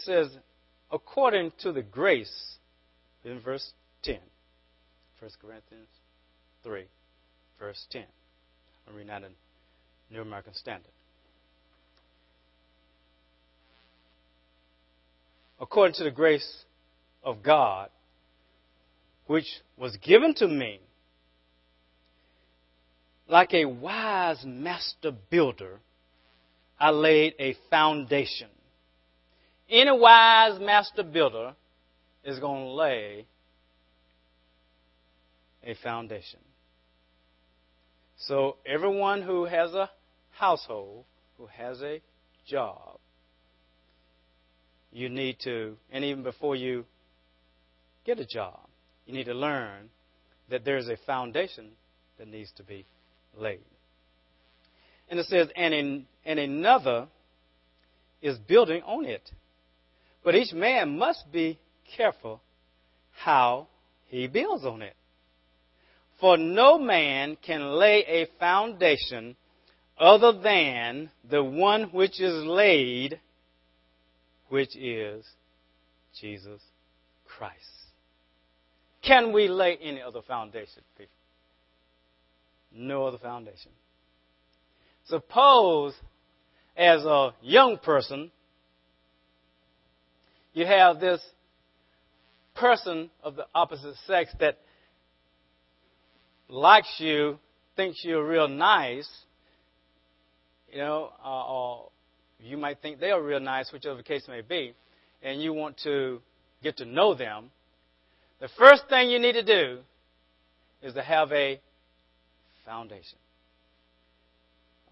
It 0.00 0.04
says, 0.04 0.38
according 0.90 1.52
to 1.60 1.72
the 1.72 1.82
grace, 1.82 2.56
in 3.22 3.38
verse 3.40 3.72
10. 4.02 4.16
1 5.18 5.30
Corinthians 5.42 5.88
3, 6.64 6.84
verse 7.58 7.86
10. 7.90 8.04
I'm 8.88 8.94
reading 8.96 9.10
out 9.10 9.24
in 9.24 9.32
New 10.10 10.22
American 10.22 10.54
Standard. 10.54 10.90
According 15.60 15.96
to 15.96 16.04
the 16.04 16.10
grace 16.10 16.64
of 17.22 17.42
God, 17.42 17.90
which 19.26 19.60
was 19.76 19.98
given 19.98 20.32
to 20.36 20.48
me, 20.48 20.80
like 23.28 23.52
a 23.52 23.66
wise 23.66 24.42
master 24.46 25.12
builder, 25.28 25.78
I 26.78 26.88
laid 26.88 27.34
a 27.38 27.54
foundation. 27.68 28.48
Any 29.70 29.92
wise 29.92 30.60
master 30.60 31.04
builder 31.04 31.54
is 32.24 32.38
going 32.40 32.64
to 32.64 32.70
lay 32.72 33.26
a 35.64 35.74
foundation. 35.82 36.40
So, 38.18 38.56
everyone 38.66 39.22
who 39.22 39.44
has 39.44 39.72
a 39.72 39.88
household, 40.32 41.04
who 41.38 41.46
has 41.46 41.80
a 41.82 42.02
job, 42.46 42.98
you 44.92 45.08
need 45.08 45.36
to, 45.44 45.76
and 45.92 46.04
even 46.04 46.22
before 46.22 46.56
you 46.56 46.84
get 48.04 48.18
a 48.18 48.26
job, 48.26 48.58
you 49.06 49.14
need 49.14 49.24
to 49.24 49.34
learn 49.34 49.88
that 50.50 50.64
there's 50.64 50.88
a 50.88 50.96
foundation 51.06 51.70
that 52.18 52.28
needs 52.28 52.50
to 52.56 52.64
be 52.64 52.84
laid. 53.36 53.60
And 55.08 55.18
it 55.18 55.26
says, 55.26 55.48
and, 55.56 55.72
in, 55.72 56.06
and 56.24 56.38
another 56.38 57.06
is 58.20 58.36
building 58.38 58.82
on 58.82 59.04
it. 59.04 59.30
But 60.22 60.34
each 60.34 60.52
man 60.52 60.98
must 60.98 61.30
be 61.32 61.58
careful 61.96 62.40
how 63.12 63.68
he 64.06 64.26
builds 64.26 64.64
on 64.64 64.82
it. 64.82 64.94
For 66.20 66.36
no 66.36 66.78
man 66.78 67.36
can 67.44 67.62
lay 67.78 68.04
a 68.06 68.26
foundation 68.38 69.36
other 69.98 70.32
than 70.32 71.10
the 71.28 71.42
one 71.42 71.84
which 71.92 72.20
is 72.20 72.44
laid, 72.44 73.20
which 74.48 74.76
is 74.76 75.24
Jesus 76.20 76.60
Christ. 77.26 77.54
Can 79.02 79.32
we 79.32 79.48
lay 79.48 79.78
any 79.82 80.02
other 80.02 80.20
foundation, 80.22 80.82
people? 80.98 81.12
No 82.72 83.06
other 83.06 83.18
foundation. 83.18 83.70
Suppose, 85.06 85.94
as 86.76 87.04
a 87.04 87.34
young 87.42 87.78
person, 87.78 88.30
you 90.52 90.66
have 90.66 91.00
this 91.00 91.20
person 92.54 93.10
of 93.22 93.36
the 93.36 93.46
opposite 93.54 93.94
sex 94.06 94.30
that 94.40 94.58
likes 96.48 96.94
you, 96.98 97.38
thinks 97.76 98.04
you're 98.04 98.26
real 98.26 98.48
nice, 98.48 99.08
you 100.70 100.78
know, 100.78 101.12
uh, 101.24 101.46
or 101.46 101.90
you 102.40 102.56
might 102.56 102.80
think 102.82 103.00
they're 103.00 103.22
real 103.22 103.40
nice, 103.40 103.72
whichever 103.72 103.96
the 103.96 104.02
case 104.02 104.26
may 104.28 104.40
be, 104.40 104.74
and 105.22 105.42
you 105.42 105.52
want 105.52 105.78
to 105.84 106.20
get 106.62 106.76
to 106.78 106.84
know 106.84 107.14
them, 107.14 107.50
the 108.40 108.48
first 108.58 108.84
thing 108.88 109.10
you 109.10 109.18
need 109.18 109.32
to 109.32 109.44
do 109.44 109.78
is 110.82 110.94
to 110.94 111.02
have 111.02 111.30
a 111.32 111.60
foundation. 112.64 113.18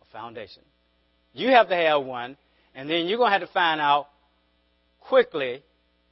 A 0.02 0.12
foundation. 0.12 0.62
You 1.32 1.48
have 1.48 1.68
to 1.68 1.76
have 1.76 2.04
one, 2.04 2.36
and 2.74 2.88
then 2.88 3.06
you're 3.06 3.18
going 3.18 3.32
to 3.32 3.38
have 3.38 3.46
to 3.46 3.52
find 3.52 3.80
out 3.80 4.08
quickly 5.08 5.62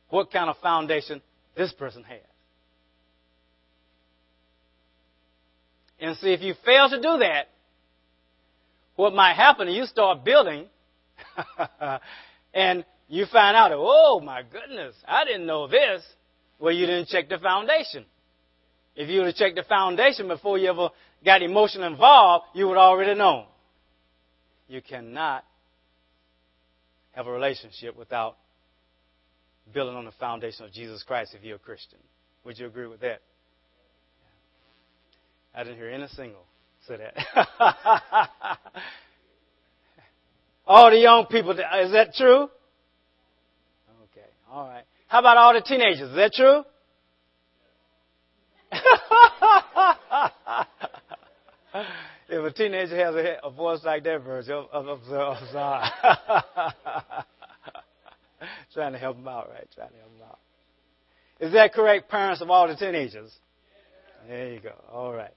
what 0.08 0.30
kind 0.30 0.48
of 0.48 0.56
foundation 0.58 1.20
this 1.56 1.72
person 1.72 2.04
has. 2.04 2.20
And 5.98 6.16
see, 6.18 6.32
if 6.32 6.42
you 6.42 6.54
fail 6.64 6.88
to 6.90 6.96
do 6.96 7.18
that, 7.18 7.48
what 8.96 9.14
might 9.14 9.34
happen 9.34 9.68
is 9.68 9.74
you 9.74 9.86
start 9.86 10.24
building 10.24 10.66
and 12.54 12.84
you 13.08 13.26
find 13.26 13.56
out, 13.56 13.70
oh 13.74 14.20
my 14.22 14.42
goodness, 14.42 14.94
I 15.06 15.24
didn't 15.24 15.46
know 15.46 15.68
this. 15.68 16.02
Well, 16.58 16.72
you 16.72 16.86
didn't 16.86 17.08
check 17.08 17.28
the 17.28 17.38
foundation. 17.38 18.04
If 18.94 19.10
you 19.10 19.20
would 19.20 19.26
have 19.26 19.36
checked 19.36 19.56
the 19.56 19.62
foundation 19.62 20.28
before 20.28 20.56
you 20.56 20.70
ever 20.70 20.88
got 21.24 21.42
emotion 21.42 21.82
involved, 21.82 22.46
you 22.54 22.66
would 22.68 22.78
already 22.78 23.14
know. 23.14 23.46
You 24.68 24.80
cannot 24.80 25.44
have 27.12 27.26
a 27.26 27.32
relationship 27.32 27.96
without 27.96 28.36
building 29.72 29.96
on 29.96 30.04
the 30.04 30.12
foundation 30.12 30.64
of 30.64 30.72
Jesus 30.72 31.02
Christ 31.02 31.34
if 31.34 31.42
you're 31.42 31.56
a 31.56 31.60
Christian. 31.60 31.98
Would 32.44 32.58
you 32.58 32.66
agree 32.66 32.86
with 32.86 33.00
that? 33.00 33.22
I 35.54 35.64
didn't 35.64 35.78
hear 35.78 35.88
any 35.88 36.06
single 36.08 36.44
say 36.86 36.98
that. 36.98 37.14
all 40.66 40.90
the 40.90 40.98
young 40.98 41.24
people, 41.26 41.52
is 41.52 41.92
that 41.92 42.12
true? 42.14 42.48
Okay, 44.04 44.26
all 44.50 44.68
right. 44.68 44.84
How 45.08 45.20
about 45.20 45.36
all 45.36 45.54
the 45.54 45.60
teenagers? 45.62 46.10
Is 46.10 46.16
that 46.16 46.32
true? 46.32 46.64
if 52.28 52.44
a 52.44 52.50
teenager 52.52 52.96
has 52.96 53.14
a, 53.42 53.50
voice 53.50 53.80
like 53.84 54.02
that, 54.04 54.22
Virgil, 54.22 54.68
I'm, 54.72 54.88
I'm 54.88 55.00
sorry. 55.52 55.88
Trying 58.76 58.92
to 58.92 58.98
help 58.98 59.16
them 59.16 59.26
out, 59.26 59.48
right? 59.48 59.66
Trying 59.74 59.88
to 59.88 59.96
help 59.96 60.12
them 60.18 60.28
out. 60.28 60.38
Is 61.40 61.54
that 61.54 61.72
correct, 61.72 62.10
parents 62.10 62.42
of 62.42 62.50
all 62.50 62.68
the 62.68 62.76
teenagers? 62.76 63.32
There 64.28 64.52
you 64.52 64.60
go. 64.60 64.74
All 64.92 65.14
right. 65.14 65.32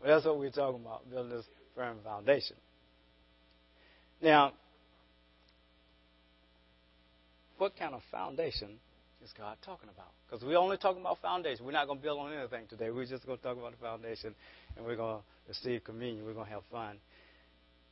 Well, 0.00 0.14
that's 0.14 0.24
what 0.24 0.38
we're 0.38 0.48
talking 0.48 0.80
about, 0.80 1.10
building 1.10 1.36
this 1.36 1.44
firm 1.74 1.98
foundation. 2.02 2.56
Now, 4.22 4.54
what 7.58 7.76
kind 7.76 7.94
of 7.94 8.00
foundation 8.10 8.78
is 9.22 9.30
God 9.36 9.58
talking 9.62 9.90
about? 9.94 10.08
Because 10.26 10.42
we're 10.42 10.56
only 10.56 10.78
talking 10.78 11.02
about 11.02 11.18
foundation. 11.20 11.66
We're 11.66 11.72
not 11.72 11.86
going 11.86 11.98
to 11.98 12.02
build 12.02 12.18
on 12.18 12.32
anything 12.32 12.64
today. 12.70 12.88
We're 12.90 13.04
just 13.04 13.26
going 13.26 13.36
to 13.36 13.44
talk 13.44 13.58
about 13.58 13.72
the 13.72 13.76
foundation, 13.76 14.34
and 14.74 14.86
we're 14.86 14.96
going 14.96 15.18
to 15.18 15.22
receive 15.48 15.84
communion. 15.84 16.24
We're 16.24 16.32
going 16.32 16.46
to 16.46 16.52
have 16.52 16.62
fun. 16.72 16.96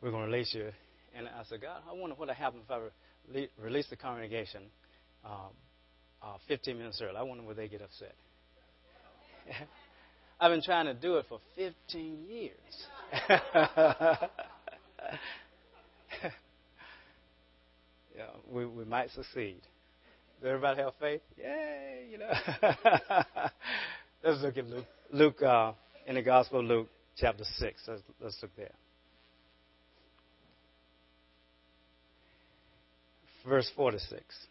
We're 0.00 0.12
going 0.12 0.24
to 0.24 0.32
release 0.32 0.54
you. 0.54 0.70
And 1.14 1.28
I 1.28 1.44
said, 1.46 1.60
God, 1.60 1.82
I 1.86 1.92
wonder 1.92 2.16
what 2.16 2.28
would 2.28 2.36
happen 2.36 2.60
if 2.64 2.70
I 2.70 2.78
release 3.58 3.86
the 3.88 3.96
congregation 3.96 4.62
um, 5.24 5.52
uh, 6.22 6.36
15 6.48 6.76
minutes 6.76 7.00
early. 7.02 7.16
I 7.16 7.22
wonder 7.22 7.44
would 7.44 7.56
they 7.56 7.68
get 7.68 7.82
upset. 7.82 8.14
I've 10.40 10.50
been 10.50 10.62
trying 10.62 10.86
to 10.86 10.94
do 10.94 11.16
it 11.16 11.26
for 11.28 11.38
15 11.56 12.24
years. 12.28 12.50
yeah, 18.16 18.26
we, 18.50 18.66
we 18.66 18.84
might 18.84 19.10
succeed. 19.10 19.60
Does 20.40 20.48
everybody 20.48 20.82
have 20.82 20.94
faith? 20.98 21.20
Yay, 21.38 22.08
you 22.10 22.18
know. 22.18 22.32
let's 24.24 24.42
look 24.42 24.56
at 24.56 24.66
Luke, 24.66 24.86
Luke 25.12 25.42
uh, 25.42 25.72
in 26.06 26.16
the 26.16 26.22
Gospel 26.22 26.60
of 26.60 26.66
Luke, 26.66 26.88
chapter 27.16 27.44
6. 27.44 27.82
Let's, 27.86 28.02
let's 28.20 28.38
look 28.42 28.56
there. 28.56 28.72
Verse 33.44 33.70
4 33.76 33.92
to 33.92 33.98
6. 33.98 34.46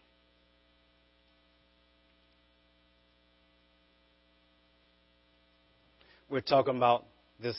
we're 6.32 6.40
talking 6.40 6.78
about 6.78 7.06
this 7.42 7.58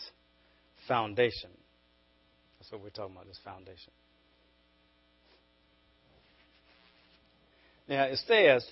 foundation. 0.88 1.50
That's 2.58 2.72
what 2.72 2.82
we're 2.82 2.88
talking 2.88 3.14
about, 3.14 3.28
this 3.28 3.38
foundation. 3.44 3.92
Now, 7.86 8.04
it 8.04 8.18
says, 8.26 8.66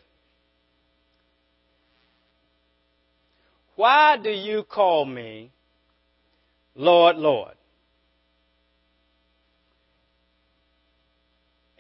Why 3.77 4.17
do 4.17 4.31
you 4.31 4.63
call 4.63 5.05
me 5.05 5.53
Lord, 6.75 7.17
Lord? 7.17 7.55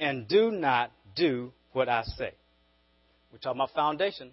And 0.00 0.26
do 0.26 0.50
not 0.50 0.90
do 1.14 1.52
what 1.72 1.88
I 1.90 2.02
say. 2.02 2.32
We're 3.30 3.38
talking 3.38 3.60
about 3.60 3.70
foundation. 3.74 4.30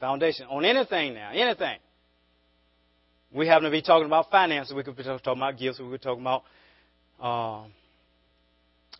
Foundation. 0.00 0.46
On 0.48 0.64
anything 0.64 1.14
now, 1.14 1.30
anything. 1.32 1.78
we 3.30 3.46
happen 3.46 3.64
to 3.64 3.70
be 3.70 3.82
talking 3.82 4.06
about 4.06 4.30
finances, 4.30 4.74
we 4.74 4.82
could 4.82 4.96
be 4.96 5.04
talking 5.04 5.20
about 5.26 5.58
gifts, 5.58 5.78
we 5.78 5.84
could 5.84 5.92
be 5.92 5.98
talking 5.98 6.22
about 6.22 6.44
um, 7.20 7.72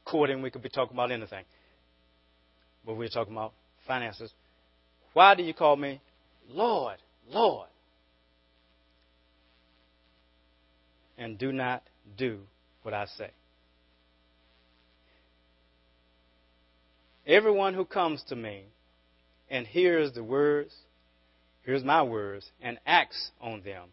courting, 0.05 0.43
we 0.43 0.51
could 0.51 0.63
be 0.63 0.69
talking 0.69 0.95
about 0.95 1.11
anything. 1.11 1.45
But 2.85 2.97
we're 2.97 3.09
talking 3.09 3.33
about 3.33 3.55
finances. 3.87 4.31
Why 5.15 5.35
do 5.35 5.43
you 5.43 5.55
call 5.55 5.77
me 5.77 6.01
Lord, 6.51 6.99
Lord? 7.31 7.69
And 11.17 11.39
do 11.39 11.53
not 11.53 11.83
do 12.17 12.41
what 12.83 12.93
I 12.93 13.07
say. 13.07 13.31
Everyone 17.29 17.75
who 17.75 17.85
comes 17.85 18.25
to 18.31 18.37
me 18.37 18.65
and 19.51 19.67
hears 19.67 20.13
the 20.15 20.25
words, 20.25 20.75
hears 21.63 21.85
my 21.85 22.03
words, 22.03 22.51
and 22.63 22.79
acts 22.87 23.33
on 23.39 23.61
them, 23.63 23.89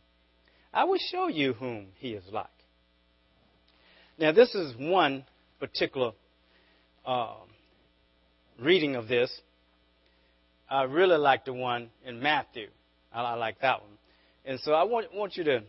I 0.73 0.85
will 0.85 0.99
show 1.11 1.27
you 1.27 1.51
whom 1.51 1.87
he 1.97 2.11
is 2.13 2.23
like. 2.31 2.47
Now, 4.17 4.31
this 4.31 4.55
is 4.55 4.73
one 4.79 5.25
particular 5.59 6.13
uh, 7.05 7.35
reading 8.57 8.95
of 8.95 9.09
this. 9.09 9.29
I 10.69 10.83
really 10.83 11.17
like 11.17 11.43
the 11.43 11.53
one 11.53 11.89
in 12.05 12.21
Matthew. 12.21 12.69
I, 13.13 13.21
I 13.21 13.33
like 13.33 13.59
that 13.59 13.81
one. 13.81 13.91
And 14.45 14.61
so 14.61 14.71
I 14.71 14.83
want, 14.83 15.13
want 15.13 15.35
you 15.35 15.43
to 15.43 15.63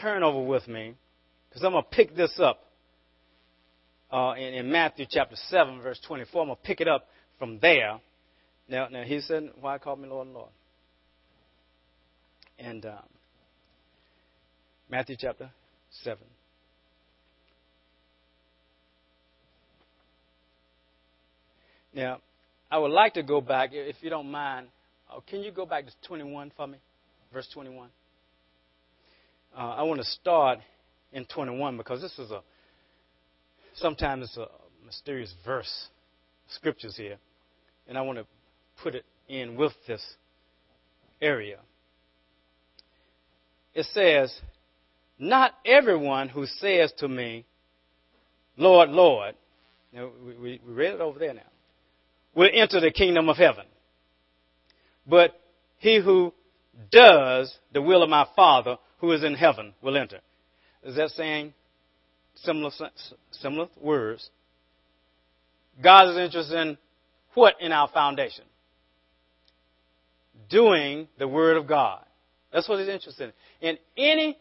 turn 0.00 0.22
over 0.22 0.40
with 0.40 0.68
me 0.68 0.94
because 1.48 1.64
I'm 1.64 1.72
going 1.72 1.82
to 1.82 1.90
pick 1.90 2.14
this 2.14 2.38
up 2.38 2.67
uh, 4.10 4.34
in, 4.36 4.54
in, 4.54 4.72
Matthew 4.72 5.06
chapter 5.08 5.36
7, 5.48 5.80
verse 5.82 6.00
24. 6.06 6.42
I'm 6.42 6.48
going 6.48 6.56
to 6.56 6.62
pick 6.62 6.80
it 6.80 6.88
up 6.88 7.06
from 7.38 7.58
there. 7.60 8.00
Now, 8.68 8.88
now 8.88 9.02
he 9.02 9.20
said, 9.20 9.50
Why 9.60 9.78
call 9.78 9.96
me 9.96 10.08
Lord 10.08 10.26
and 10.26 10.34
Lord? 10.34 10.50
And 12.58 12.84
um, 12.86 12.98
Matthew 14.90 15.16
chapter 15.18 15.50
7. 16.02 16.18
Now, 21.94 22.20
I 22.70 22.78
would 22.78 22.90
like 22.90 23.14
to 23.14 23.22
go 23.22 23.40
back, 23.40 23.70
if 23.72 23.96
you 24.00 24.10
don't 24.10 24.30
mind. 24.30 24.68
Oh, 25.10 25.22
can 25.26 25.40
you 25.40 25.50
go 25.50 25.64
back 25.64 25.86
to 25.86 25.92
21 26.06 26.52
for 26.56 26.66
me? 26.66 26.78
Verse 27.32 27.48
21. 27.52 27.88
Uh, 29.56 29.60
I 29.60 29.82
want 29.82 30.00
to 30.00 30.06
start 30.06 30.58
in 31.12 31.24
21 31.24 31.76
because 31.76 32.00
this 32.00 32.18
is 32.18 32.30
a 32.30 32.42
sometimes 33.80 34.24
it's 34.24 34.36
a 34.36 34.48
mysterious 34.84 35.32
verse, 35.44 35.88
scriptures 36.48 36.96
here, 36.96 37.16
and 37.86 37.96
I 37.96 38.02
want 38.02 38.18
to 38.18 38.26
put 38.82 38.94
it 38.94 39.04
in 39.28 39.56
with 39.56 39.72
this 39.86 40.02
area. 41.20 41.58
It 43.74 43.86
says, 43.92 44.34
Not 45.18 45.52
everyone 45.64 46.28
who 46.28 46.46
says 46.46 46.92
to 46.98 47.08
me, 47.08 47.44
Lord, 48.56 48.90
Lord, 48.90 49.34
now, 49.92 50.10
we, 50.24 50.34
we 50.34 50.60
read 50.64 50.94
it 50.94 51.00
over 51.00 51.18
there 51.18 51.34
now, 51.34 51.40
will 52.34 52.50
enter 52.52 52.80
the 52.80 52.90
kingdom 52.90 53.28
of 53.28 53.36
heaven, 53.36 53.64
but 55.06 55.38
he 55.78 56.00
who 56.00 56.34
does 56.90 57.56
the 57.72 57.82
will 57.82 58.02
of 58.02 58.10
my 58.10 58.26
Father 58.36 58.76
who 58.98 59.12
is 59.12 59.24
in 59.24 59.34
heaven 59.34 59.74
will 59.82 59.96
enter. 59.96 60.20
Is 60.82 60.96
that 60.96 61.10
saying 61.10 61.54
similar, 62.42 62.70
similar 63.32 63.68
words. 63.80 64.28
God 65.82 66.10
is 66.10 66.16
interested 66.16 66.58
in 66.58 66.78
what 67.34 67.54
in 67.60 67.72
our 67.72 67.88
foundation? 67.88 68.44
Doing 70.50 71.08
the 71.18 71.28
Word 71.28 71.56
of 71.56 71.66
God. 71.66 72.04
That's 72.52 72.68
what 72.68 72.80
He's 72.80 72.88
interested 72.88 73.32
in. 73.60 73.68
And 73.68 73.78
any 73.96 74.38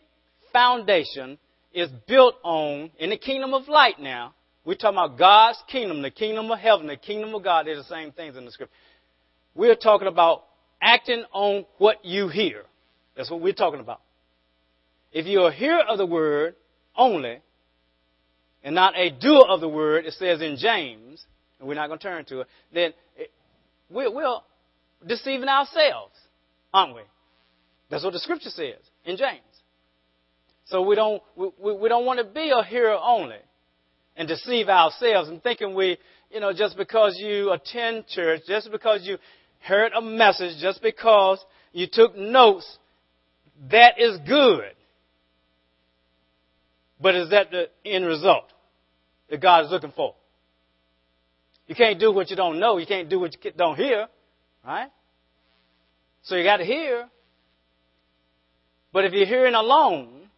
foundation 0.53 1.37
is 1.73 1.89
built 2.07 2.35
on, 2.43 2.89
in 2.97 3.09
the 3.09 3.17
kingdom 3.17 3.53
of 3.53 3.67
light 3.67 3.99
now, 3.99 4.33
we're 4.65 4.75
talking 4.75 4.97
about 4.97 5.17
God's 5.17 5.59
kingdom, 5.71 6.01
the 6.01 6.11
kingdom 6.11 6.51
of 6.51 6.59
heaven, 6.59 6.87
the 6.87 6.97
kingdom 6.97 7.33
of 7.33 7.43
God. 7.43 7.67
They're 7.67 7.77
the 7.77 7.83
same 7.83 8.11
things 8.11 8.35
in 8.35 8.45
the 8.45 8.51
scripture. 8.51 8.73
We're 9.55 9.75
talking 9.75 10.07
about 10.07 10.43
acting 10.81 11.23
on 11.31 11.65
what 11.77 12.03
you 12.03 12.27
hear. 12.27 12.63
That's 13.15 13.31
what 13.31 13.41
we're 13.41 13.53
talking 13.53 13.79
about. 13.79 14.01
If 15.13 15.25
you're 15.25 15.47
a 15.47 15.53
hearer 15.53 15.83
of 15.87 15.97
the 15.97 16.05
word 16.05 16.55
only, 16.95 17.39
and 18.67 18.75
not 18.75 18.97
a 18.97 19.09
doer 19.09 19.45
of 19.47 19.61
the 19.61 19.69
word, 19.69 20.05
it 20.05 20.13
says 20.15 20.41
in 20.41 20.57
James, 20.57 21.25
and 21.57 21.69
we're 21.69 21.75
not 21.75 21.87
going 21.87 21.99
to 21.99 22.03
turn 22.03 22.25
to 22.25 22.41
it, 22.41 22.47
then 22.73 22.93
we're, 23.89 24.13
we're 24.13 24.39
deceiving 25.07 25.47
ourselves, 25.47 26.13
aren't 26.73 26.93
we? 26.93 27.01
That's 27.89 28.03
what 28.03 28.11
the 28.11 28.19
scripture 28.19 28.49
says 28.49 28.75
in 29.05 29.15
James. 29.15 29.39
So 30.65 30.81
we 30.81 30.95
don't, 30.95 31.23
we, 31.37 31.47
we 31.75 31.87
don't 31.87 32.05
want 32.05 32.19
to 32.19 32.25
be 32.25 32.51
a 32.53 32.61
hearer 32.61 32.97
only 33.01 33.37
and 34.17 34.27
deceive 34.27 34.67
ourselves 34.67 35.29
and 35.29 35.41
thinking 35.41 35.73
we, 35.73 35.97
you 36.29 36.41
know, 36.41 36.51
just 36.51 36.75
because 36.75 37.15
you 37.17 37.53
attend 37.53 38.07
church, 38.07 38.41
just 38.49 38.69
because 38.69 38.99
you 39.03 39.17
heard 39.61 39.93
a 39.93 40.01
message, 40.01 40.59
just 40.59 40.81
because 40.81 41.39
you 41.71 41.87
took 41.89 42.17
notes, 42.17 42.77
that 43.71 43.93
is 43.97 44.17
good. 44.27 44.73
But 46.99 47.15
is 47.15 47.29
that 47.29 47.49
the 47.49 47.69
end 47.85 48.05
result? 48.05 48.51
That 49.29 49.41
God 49.41 49.65
is 49.65 49.71
looking 49.71 49.91
for. 49.95 50.15
You 51.67 51.75
can't 51.75 51.99
do 51.99 52.11
what 52.11 52.29
you 52.29 52.35
don't 52.35 52.59
know. 52.59 52.77
You 52.77 52.85
can't 52.85 53.09
do 53.09 53.19
what 53.19 53.35
you 53.43 53.51
don't 53.51 53.75
hear. 53.75 54.07
Right? 54.65 54.89
So 56.23 56.35
you 56.35 56.43
got 56.43 56.57
to 56.57 56.65
hear. 56.65 57.07
But 58.93 59.05
if 59.05 59.13
you're 59.13 59.25
hearing 59.25 59.53
alone, 59.53 60.29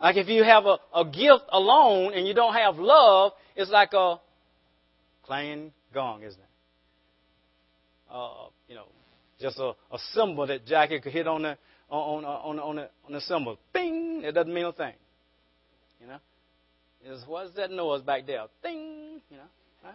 like 0.00 0.16
if 0.16 0.28
you 0.28 0.44
have 0.44 0.64
a, 0.66 0.78
a 0.94 1.04
gift 1.04 1.44
alone 1.50 2.14
and 2.14 2.26
you 2.26 2.34
don't 2.34 2.54
have 2.54 2.78
love, 2.78 3.32
it's 3.56 3.70
like 3.70 3.92
a 3.92 4.20
clanging 5.24 5.72
gong, 5.92 6.22
isn't 6.22 6.38
it? 6.38 6.46
Uh, 8.10 8.46
you 8.68 8.76
know, 8.76 8.84
just 9.40 9.58
a, 9.58 9.72
a 9.92 9.98
cymbal 10.12 10.46
that 10.46 10.66
Jackie 10.66 11.00
could 11.00 11.12
hit 11.12 11.26
on 11.26 11.42
the 11.42 11.58
on 11.90 12.24
on 12.24 12.58
on 12.60 12.76
the 12.76 12.88
on 13.06 13.12
the 13.12 13.20
cymbal. 13.20 13.58
Bing! 13.72 14.22
It 14.24 14.32
doesn't 14.32 14.52
mean 14.52 14.64
a 14.64 14.72
thing. 14.72 14.94
You 16.00 16.06
know 16.06 16.18
is 17.04 17.22
what's 17.26 17.54
that 17.54 17.70
noise 17.70 18.02
back 18.02 18.26
there? 18.26 18.44
Ding, 18.62 19.20
you 19.30 19.36
know, 19.36 19.42
right? 19.84 19.94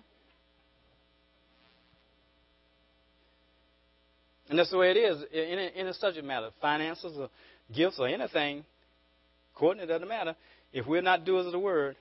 And 4.50 4.58
that's 4.58 4.70
the 4.70 4.78
way 4.78 4.92
it 4.92 4.98
is 4.98 5.24
in 5.32 5.60
a, 5.60 5.80
in 5.82 5.88
a 5.88 5.94
subject 5.94 6.26
matter, 6.26 6.50
finances 6.62 7.14
or 7.18 7.30
gifts 7.74 8.00
or 8.00 8.08
anything. 8.08 8.64
According, 9.56 9.84
it 9.84 9.88
doesn't 9.88 10.08
matter. 10.08 10.36
If 10.72 10.86
we're 10.86 11.02
not 11.02 11.26
doers 11.26 11.46
of 11.46 11.52
the 11.52 11.60
word, 11.60 11.96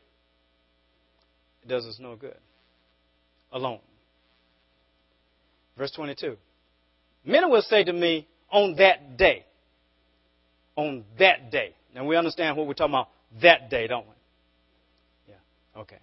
it 1.62 1.68
does 1.68 1.86
us 1.86 1.96
no 1.98 2.16
good. 2.16 2.36
Alone. 3.52 3.80
Verse 5.76 5.90
22. 5.92 6.36
Many 7.24 7.46
will 7.46 7.62
say 7.62 7.84
to 7.84 7.92
me 7.92 8.26
on 8.50 8.76
that 8.76 9.16
day, 9.16 9.44
on 10.76 11.04
that 11.18 11.50
day. 11.50 11.74
And 11.94 12.06
we 12.06 12.16
understand 12.16 12.56
what 12.56 12.66
we're 12.66 12.74
talking 12.74 12.94
about 12.94 13.08
that 13.42 13.70
day, 13.70 13.86
don't 13.86 14.06
we? 14.06 14.14
Okay. 15.78 15.98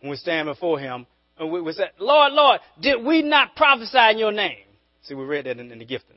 When 0.00 0.10
we 0.10 0.16
stand 0.16 0.46
before 0.46 0.78
him, 0.78 1.06
and 1.38 1.50
we, 1.50 1.60
we 1.60 1.72
say, 1.72 1.84
Lord, 1.98 2.32
Lord, 2.32 2.60
did 2.80 3.04
we 3.04 3.22
not 3.22 3.56
prophesy 3.56 3.98
in 4.10 4.18
your 4.18 4.32
name? 4.32 4.64
See, 5.02 5.14
we 5.14 5.24
read 5.24 5.46
that 5.46 5.58
in, 5.58 5.70
in 5.72 5.78
the 5.78 5.84
gifting. 5.84 6.16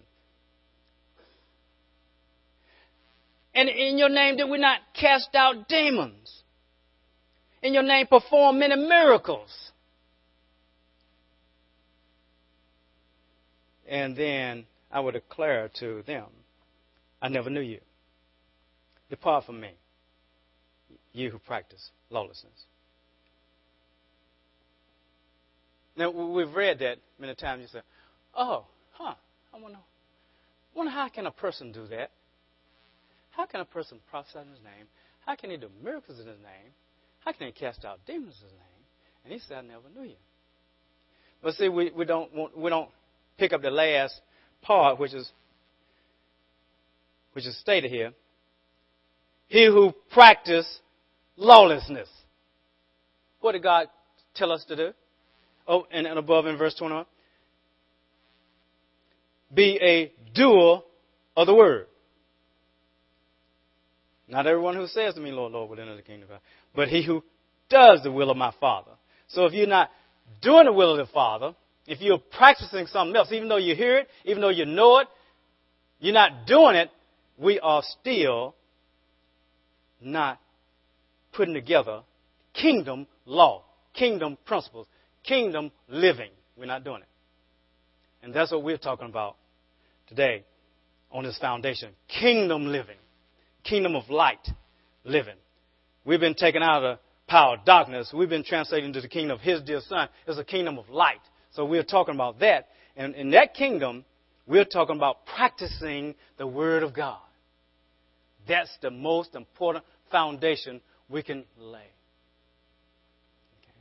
And 3.55 3.69
in 3.69 3.97
your 3.97 4.09
name 4.09 4.37
did 4.37 4.49
we 4.49 4.57
not 4.57 4.79
cast 4.99 5.29
out 5.35 5.67
demons? 5.69 6.41
In 7.61 7.73
your 7.73 7.83
name 7.83 8.07
perform 8.07 8.59
many 8.59 8.75
miracles? 8.75 9.71
And 13.87 14.15
then 14.15 14.65
I 14.91 14.99
would 14.99 15.13
declare 15.13 15.69
to 15.79 16.01
them, 16.03 16.25
I 17.21 17.29
never 17.29 17.49
knew 17.49 17.61
you. 17.61 17.79
Depart 19.09 19.45
from 19.45 19.61
me, 19.61 19.71
you 21.13 21.29
who 21.29 21.39
practice 21.39 21.91
lawlessness. 22.09 22.65
Now, 25.95 26.09
we've 26.09 26.53
read 26.53 26.79
that 26.79 26.97
many 27.19 27.35
times. 27.35 27.61
You 27.61 27.67
say, 27.67 27.83
oh, 28.35 28.65
huh, 28.91 29.13
I 29.53 29.59
wonder, 29.59 29.77
wonder 30.73 30.91
how 30.91 31.07
can 31.07 31.27
a 31.27 31.31
person 31.31 31.71
do 31.71 31.85
that? 31.87 32.09
How 33.31 33.45
can 33.45 33.61
a 33.61 33.65
person 33.65 33.99
prophesy 34.09 34.39
in 34.39 34.47
his 34.47 34.59
name? 34.63 34.87
How 35.25 35.35
can 35.35 35.51
he 35.51 35.57
do 35.57 35.69
miracles 35.83 36.19
in 36.19 36.27
his 36.27 36.37
name? 36.37 36.71
How 37.23 37.31
can 37.31 37.47
he 37.47 37.53
cast 37.53 37.85
out 37.85 37.99
demons 38.05 38.35
in 38.41 38.45
his 38.45 38.51
name? 38.51 38.63
And 39.23 39.33
he 39.33 39.39
said, 39.39 39.57
I 39.57 39.61
never 39.61 39.89
knew 39.95 40.09
you. 40.09 40.17
But 41.41 41.55
see, 41.55 41.69
we, 41.69 41.91
we, 41.91 42.05
don't, 42.05 42.29
we 42.57 42.69
don't 42.69 42.89
pick 43.37 43.53
up 43.53 43.61
the 43.61 43.71
last 43.71 44.19
part, 44.61 44.99
which 44.99 45.13
is, 45.13 45.31
which 47.33 47.45
is 47.45 47.57
stated 47.59 47.91
here. 47.91 48.13
He 49.47 49.65
who 49.65 49.93
practice 50.11 50.79
lawlessness. 51.37 52.09
What 53.41 53.53
did 53.53 53.63
God 53.63 53.87
tell 54.35 54.51
us 54.51 54.63
to 54.65 54.75
do? 54.75 54.89
Oh, 55.67 55.85
and, 55.91 56.05
and 56.07 56.19
above 56.19 56.45
in 56.45 56.57
verse 56.57 56.75
21. 56.75 57.05
be 59.53 59.79
a 59.81 60.11
doer 60.33 60.83
of 61.35 61.47
the 61.47 61.53
word. 61.53 61.87
Not 64.27 64.47
everyone 64.47 64.75
who 64.75 64.87
says 64.87 65.13
to 65.15 65.21
me, 65.21 65.31
Lord, 65.31 65.51
Lord, 65.51 65.69
will 65.69 65.79
enter 65.79 65.95
the 65.95 66.01
kingdom 66.01 66.23
of 66.23 66.29
God, 66.29 66.39
but 66.75 66.87
he 66.87 67.03
who 67.03 67.23
does 67.69 68.01
the 68.03 68.11
will 68.11 68.29
of 68.29 68.37
my 68.37 68.53
Father. 68.59 68.91
So 69.27 69.45
if 69.45 69.53
you're 69.53 69.67
not 69.67 69.89
doing 70.41 70.65
the 70.65 70.73
will 70.73 70.99
of 70.99 71.05
the 71.05 71.11
Father, 71.13 71.53
if 71.85 72.01
you're 72.01 72.17
practicing 72.17 72.87
something 72.87 73.15
else, 73.15 73.31
even 73.31 73.49
though 73.49 73.57
you 73.57 73.75
hear 73.75 73.97
it, 73.97 74.07
even 74.25 74.41
though 74.41 74.49
you 74.49 74.65
know 74.65 74.99
it, 74.99 75.07
you're 75.99 76.13
not 76.13 76.47
doing 76.47 76.75
it, 76.75 76.89
we 77.37 77.59
are 77.59 77.83
still 77.99 78.55
not 80.01 80.39
putting 81.33 81.53
together 81.53 82.01
kingdom 82.53 83.07
law, 83.25 83.63
kingdom 83.93 84.37
principles, 84.45 84.87
kingdom 85.23 85.71
living. 85.87 86.29
We're 86.57 86.65
not 86.65 86.83
doing 86.83 87.01
it. 87.01 87.07
And 88.21 88.33
that's 88.33 88.51
what 88.51 88.63
we're 88.63 88.77
talking 88.77 89.07
about 89.07 89.35
today 90.07 90.45
on 91.11 91.23
this 91.23 91.37
foundation 91.37 91.91
kingdom 92.07 92.67
living, 92.67 92.97
kingdom 93.63 93.95
of 93.95 94.09
light 94.09 94.47
living. 95.03 95.35
We've 96.05 96.19
been 96.19 96.35
taken 96.35 96.61
out 96.63 96.83
of 96.83 96.97
the 96.97 96.99
power 97.27 97.55
of 97.55 97.65
darkness. 97.65 98.11
We've 98.13 98.29
been 98.29 98.43
translated 98.43 98.85
into 98.85 99.01
the 99.01 99.07
kingdom 99.07 99.35
of 99.35 99.41
His 99.41 99.61
dear 99.61 99.81
Son. 99.87 100.09
It's 100.27 100.37
a 100.37 100.43
kingdom 100.43 100.77
of 100.77 100.89
light. 100.89 101.21
So 101.51 101.65
we're 101.65 101.83
talking 101.83 102.15
about 102.15 102.39
that. 102.39 102.69
And 102.95 103.15
in 103.15 103.31
that 103.31 103.53
kingdom, 103.53 104.05
we're 104.45 104.65
talking 104.65 104.95
about 104.95 105.25
practicing 105.25 106.15
the 106.37 106.47
Word 106.47 106.83
of 106.83 106.93
God. 106.93 107.19
That's 108.47 108.75
the 108.81 108.91
most 108.91 109.35
important 109.35 109.85
foundation 110.11 110.81
we 111.13 111.21
can 111.21 111.45
lay. 111.59 111.77
Okay. 113.61 113.79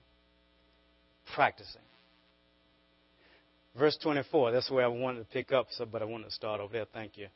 Practicing. 1.35 1.81
Verse 3.77 3.97
24, 4.03 4.53
that's 4.53 4.71
where 4.71 4.85
I 4.85 4.89
wanted 4.89 5.21
to 5.21 5.25
pick 5.25 5.51
up, 5.51 5.69
so, 5.71 5.87
but 5.87 6.03
I 6.03 6.05
wanted 6.05 6.27
to 6.27 6.31
start 6.31 6.61
over 6.61 6.71
there. 6.71 6.85
Thank 6.93 7.17
you. 7.17 7.29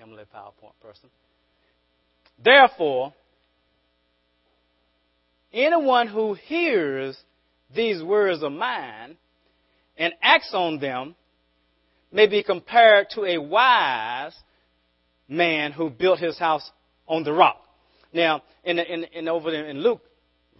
Emily 0.00 0.24
PowerPoint 0.34 0.72
person. 0.80 1.10
Therefore, 2.42 3.12
anyone 5.52 6.08
who 6.08 6.32
hears 6.32 7.18
these 7.74 8.02
words 8.02 8.42
of 8.42 8.50
mine 8.50 9.18
and 9.98 10.14
acts 10.22 10.52
on 10.54 10.80
them 10.80 11.14
may 12.10 12.26
be 12.26 12.42
compared 12.42 13.10
to 13.10 13.26
a 13.26 13.36
wise 13.36 14.34
man 15.28 15.72
who 15.72 15.90
built 15.90 16.18
his 16.18 16.38
house 16.38 16.68
on 17.06 17.24
the 17.24 17.32
rock. 17.32 17.58
Now, 18.12 18.42
in, 18.64 18.78
in, 18.78 19.04
in 19.04 19.28
over 19.28 19.52
in 19.52 19.82
Luke, 19.82 20.02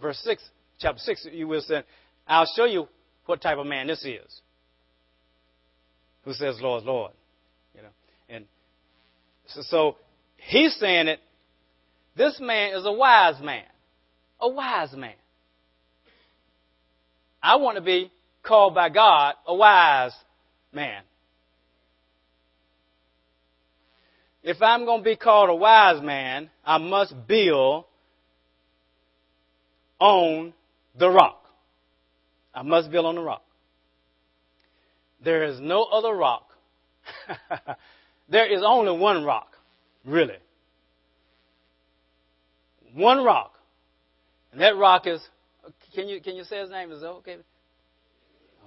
verse 0.01 0.19
6, 0.23 0.43
chapter 0.79 0.99
6, 0.99 1.27
you 1.31 1.47
will 1.47 1.61
say, 1.61 1.83
I'll 2.27 2.51
show 2.55 2.65
you 2.65 2.87
what 3.25 3.41
type 3.41 3.57
of 3.57 3.67
man 3.67 3.87
this 3.87 4.03
is. 4.03 4.41
Who 6.25 6.33
says, 6.33 6.57
Lord, 6.61 6.83
Lord. 6.83 7.11
You 7.75 7.83
know, 7.83 7.89
and 8.29 8.45
so, 9.47 9.61
so 9.63 9.97
he's 10.37 10.75
saying 10.75 11.07
that 11.07 11.19
this 12.15 12.39
man 12.39 12.75
is 12.75 12.85
a 12.85 12.91
wise 12.91 13.41
man. 13.41 13.65
A 14.39 14.49
wise 14.49 14.93
man. 14.93 15.15
I 17.41 17.57
want 17.57 17.75
to 17.75 17.81
be 17.83 18.11
called 18.41 18.73
by 18.73 18.89
God 18.89 19.35
a 19.45 19.53
wise 19.53 20.13
man. 20.71 21.01
If 24.43 24.61
I'm 24.61 24.85
going 24.85 24.99
to 24.99 25.03
be 25.03 25.15
called 25.15 25.49
a 25.49 25.55
wise 25.55 26.01
man, 26.03 26.49
I 26.65 26.77
must 26.77 27.13
build 27.27 27.85
on 29.99 30.53
the 30.97 31.09
rock. 31.09 31.43
I 32.53 32.61
must 32.61 32.91
build 32.91 33.05
on 33.05 33.15
the 33.15 33.21
rock. 33.21 33.43
There 35.23 35.45
is 35.45 35.59
no 35.61 35.83
other 35.83 36.13
rock. 36.13 36.49
there 38.29 38.51
is 38.51 38.61
only 38.65 38.97
one 38.97 39.23
rock, 39.23 39.47
really. 40.05 40.37
One 42.93 43.23
rock. 43.23 43.53
And 44.51 44.61
that 44.61 44.75
rock 44.75 45.07
is 45.07 45.21
can 45.95 46.07
you 46.07 46.21
can 46.21 46.35
you 46.35 46.43
say 46.43 46.59
his 46.59 46.69
name? 46.69 46.91
Is 46.91 47.01
that 47.01 47.07
okay? 47.07 47.37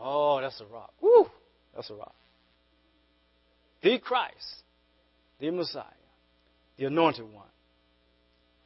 Oh, 0.00 0.40
that's 0.40 0.60
a 0.60 0.66
rock. 0.66 0.92
Woo! 1.00 1.26
That's 1.74 1.90
a 1.90 1.94
rock. 1.94 2.14
The 3.82 3.98
Christ, 3.98 4.62
the 5.40 5.50
Messiah, 5.50 5.84
the 6.78 6.86
anointed 6.86 7.24
one, 7.24 7.46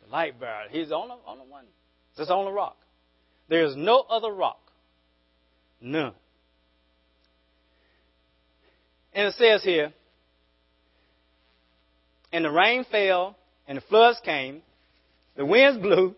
the 0.02 0.10
light 0.10 0.38
bearer. 0.38 0.64
He's 0.70 0.88
the 0.88 0.96
only, 0.96 1.16
only 1.26 1.46
one. 1.48 1.64
That's 2.16 2.28
the 2.28 2.34
only 2.34 2.52
rock. 2.52 2.76
There 3.48 3.64
is 3.64 3.74
no 3.76 4.00
other 4.08 4.32
rock. 4.32 4.60
None. 5.80 6.12
And 9.12 9.26
it 9.28 9.34
says 9.34 9.62
here, 9.62 9.92
and 12.32 12.44
the 12.44 12.50
rain 12.50 12.84
fell, 12.90 13.36
and 13.66 13.78
the 13.78 13.82
floods 13.82 14.20
came, 14.24 14.62
the 15.36 15.44
winds 15.44 15.80
blew, 15.80 16.14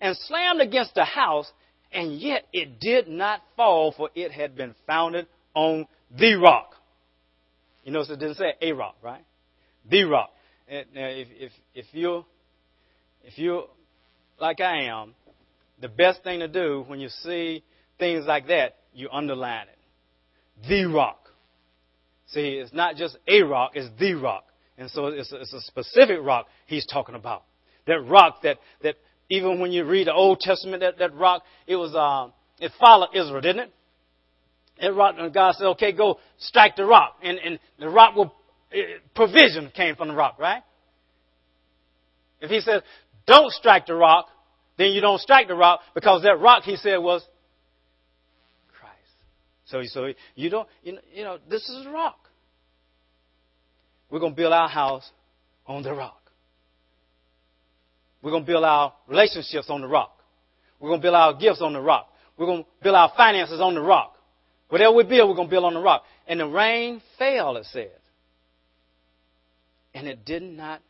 and 0.00 0.16
slammed 0.16 0.60
against 0.60 0.94
the 0.94 1.04
house, 1.04 1.50
and 1.92 2.18
yet 2.18 2.44
it 2.52 2.78
did 2.78 3.08
not 3.08 3.40
fall, 3.56 3.92
for 3.96 4.10
it 4.14 4.30
had 4.30 4.54
been 4.54 4.74
founded 4.86 5.26
on 5.54 5.86
the 6.16 6.34
rock. 6.34 6.74
You 7.84 7.92
notice 7.92 8.10
it 8.10 8.18
didn't 8.20 8.36
say 8.36 8.54
a 8.60 8.72
rock, 8.72 8.96
right? 9.02 9.24
The 9.90 10.04
rock. 10.04 10.30
And 10.68 10.86
if, 10.94 11.28
if, 11.32 11.52
if 11.74 11.86
you're, 11.92 12.24
if 13.22 13.38
you're 13.38 13.66
like 14.40 14.60
I 14.60 14.84
am, 14.84 15.14
the 15.80 15.88
best 15.88 16.22
thing 16.22 16.40
to 16.40 16.48
do 16.48 16.84
when 16.86 17.00
you 17.00 17.08
see 17.08 17.62
things 17.98 18.24
like 18.26 18.46
that, 18.48 18.76
you 18.92 19.08
underline 19.12 19.66
it. 19.68 20.68
The 20.68 20.86
rock. 20.86 21.28
See, 22.28 22.54
it's 22.54 22.72
not 22.72 22.96
just 22.96 23.16
a 23.28 23.42
rock, 23.42 23.72
it's 23.74 23.88
the 23.98 24.14
rock. 24.14 24.44
And 24.78 24.90
so 24.90 25.06
it's 25.06 25.30
a, 25.32 25.40
it's 25.40 25.52
a 25.52 25.60
specific 25.60 26.18
rock 26.22 26.46
he's 26.66 26.86
talking 26.86 27.14
about. 27.14 27.44
That 27.86 28.00
rock 28.00 28.42
that, 28.42 28.58
that 28.82 28.96
even 29.28 29.60
when 29.60 29.72
you 29.72 29.84
read 29.84 30.06
the 30.06 30.14
Old 30.14 30.40
Testament, 30.40 30.80
that, 30.80 30.98
that 30.98 31.14
rock, 31.14 31.42
it 31.66 31.76
was, 31.76 31.94
uh, 31.94 32.32
it 32.60 32.72
followed 32.80 33.10
Israel, 33.14 33.40
didn't 33.40 33.64
it? 33.64 33.72
It 34.78 34.88
rock, 34.88 35.14
and 35.18 35.32
God 35.32 35.54
said, 35.54 35.66
okay, 35.68 35.92
go 35.92 36.18
strike 36.38 36.76
the 36.76 36.84
rock. 36.84 37.16
And, 37.22 37.38
and 37.38 37.58
the 37.78 37.88
rock 37.88 38.16
will, 38.16 38.34
provision 39.14 39.70
came 39.74 39.96
from 39.96 40.08
the 40.08 40.14
rock, 40.14 40.38
right? 40.38 40.62
If 42.40 42.50
he 42.50 42.60
says, 42.60 42.82
don't 43.26 43.50
strike 43.52 43.86
the 43.86 43.94
rock, 43.94 44.26
then 44.76 44.88
you 44.88 45.00
don't 45.00 45.20
strike 45.20 45.48
the 45.48 45.54
rock 45.54 45.80
because 45.94 46.22
that 46.22 46.40
rock, 46.40 46.64
he 46.64 46.76
said, 46.76 46.96
was 46.98 47.22
Christ. 48.78 48.94
So, 49.66 49.82
so 49.84 50.12
you 50.34 50.50
don't, 50.50 50.68
you 50.82 50.94
know, 50.94 51.00
you 51.14 51.24
know 51.24 51.38
this 51.48 51.68
is 51.68 51.86
a 51.86 51.90
rock. 51.90 52.18
We're 54.10 54.20
going 54.20 54.32
to 54.32 54.36
build 54.36 54.52
our 54.52 54.68
house 54.68 55.08
on 55.66 55.82
the 55.82 55.92
rock. 55.92 56.20
We're 58.22 58.30
going 58.30 58.44
to 58.44 58.46
build 58.46 58.64
our 58.64 58.92
relationships 59.06 59.66
on 59.68 59.80
the 59.80 59.88
rock. 59.88 60.18
We're 60.80 60.88
going 60.88 61.00
to 61.00 61.04
build 61.04 61.14
our 61.14 61.34
gifts 61.34 61.60
on 61.60 61.72
the 61.72 61.80
rock. 61.80 62.08
We're 62.36 62.46
going 62.46 62.64
to 62.64 62.68
build 62.82 62.94
our 62.94 63.12
finances 63.16 63.60
on 63.60 63.74
the 63.74 63.80
rock. 63.80 64.16
Whatever 64.68 64.94
we 64.94 65.04
build, 65.04 65.28
we're 65.28 65.36
going 65.36 65.48
to 65.48 65.50
build 65.50 65.64
on 65.64 65.74
the 65.74 65.80
rock. 65.80 66.04
And 66.26 66.40
the 66.40 66.46
rain 66.46 67.00
fell, 67.18 67.56
it 67.56 67.66
says. 67.66 67.90
And 69.94 70.08
it 70.08 70.24
did 70.24 70.42
not 70.42 70.82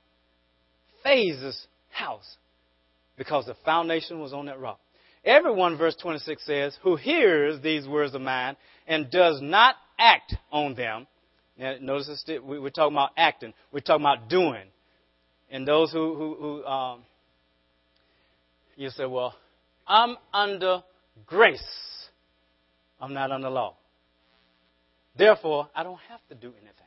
faze 1.03 1.38
this 1.40 1.67
house 1.90 2.37
because 3.17 3.47
the 3.47 3.57
foundation 3.64 4.21
was 4.21 4.33
on 4.33 4.47
that 4.47 4.59
rock. 4.59 4.81
Everyone, 5.25 5.79
verse 5.79 5.97
26 6.01 6.45
says, 6.45 6.77
who 6.83 6.97
hears 6.97 7.61
these 7.62 7.87
words 7.87 8.14
of 8.14 8.21
mine 8.21 8.57
and 8.87 9.11
does 9.11 9.40
not 9.40 9.77
act 9.99 10.35
on 10.51 10.75
them. 10.75 11.07
Now, 11.57 11.77
notice 11.81 12.23
this, 12.27 12.40
we're 12.43 12.69
talking 12.71 12.95
about 12.95 13.11
acting. 13.17 13.55
We're 13.73 13.81
talking 13.81 14.05
about 14.05 14.29
doing. 14.29 14.64
And 15.51 15.67
those 15.67 15.93
who, 15.93 16.14
who, 16.17 16.35
who 16.35 16.64
um, 16.67 17.05
you 18.77 18.90
say, 18.90 19.07
well, 19.07 19.35
I'm 19.87 20.17
under 20.33 20.83
grace. 21.27 21.62
I'm 23.01 23.14
not 23.14 23.31
under 23.31 23.51
law. 23.51 23.77
Therefore, 25.17 25.69
I 25.75 25.85
don't 25.85 26.01
have 26.09 26.21
to 26.29 26.35
do 26.35 26.49
anything. 26.49 26.84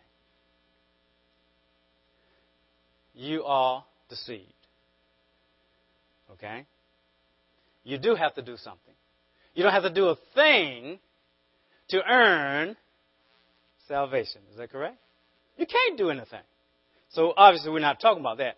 You 3.18 3.44
are 3.46 3.84
deceived. 4.10 4.54
Okay? 6.34 6.68
You 7.84 7.98
do 7.98 8.14
have 8.14 8.36
to 8.36 8.44
do 8.44 8.58
something. 8.58 8.94
You 9.56 9.64
don't 9.64 9.74
have 9.74 9.84
to 9.84 9.94
do 9.94 10.10
a 10.10 10.16
thing 10.36 11.00
to 11.90 12.02
earn 12.08 12.78
salvation. 13.88 14.42
Is 14.52 14.58
that 14.58 14.72
correct? 14.72 14.98
You 15.58 15.66
can't 15.66 15.98
do 15.98 16.12
anything. 16.12 16.42
So 17.10 17.34
obviously, 17.36 17.72
we're 17.72 17.80
not 17.80 18.00
talking 18.00 18.20
about 18.20 18.38
that. 18.38 18.58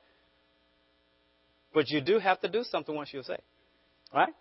But 1.73 1.89
you 1.89 2.01
do 2.01 2.19
have 2.19 2.41
to 2.41 2.49
do 2.49 2.63
something 2.63 2.93
once 2.93 3.11
you're 3.13 3.23
saved. 3.23 3.39
Right? 4.13 4.33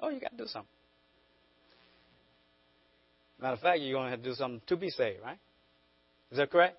Oh, 0.00 0.08
you 0.08 0.18
got 0.18 0.30
to 0.30 0.36
do 0.38 0.46
something. 0.46 0.70
Matter 3.38 3.54
of 3.54 3.60
fact, 3.60 3.80
you're 3.80 3.98
going 3.98 4.06
to 4.06 4.10
have 4.12 4.22
to 4.22 4.30
do 4.30 4.34
something 4.34 4.62
to 4.68 4.76
be 4.76 4.88
saved, 4.88 5.20
right? 5.22 5.38
Is 6.30 6.38
that 6.38 6.50
correct? 6.50 6.78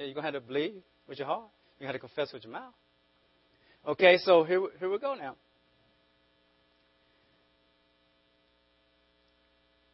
Yeah, 0.00 0.06
you're 0.06 0.14
going 0.14 0.24
to 0.24 0.32
have 0.32 0.42
to 0.42 0.48
believe 0.48 0.82
with 1.06 1.18
your 1.18 1.28
heart. 1.28 1.50
You're 1.78 1.86
going 1.86 1.92
to 1.92 2.00
have 2.00 2.10
to 2.10 2.14
confess 2.14 2.32
with 2.32 2.42
your 2.42 2.52
mouth. 2.52 2.72
Okay, 3.86 4.16
so 4.18 4.42
here, 4.42 4.62
here 4.80 4.90
we 4.90 4.98
go 4.98 5.14
now. 5.14 5.36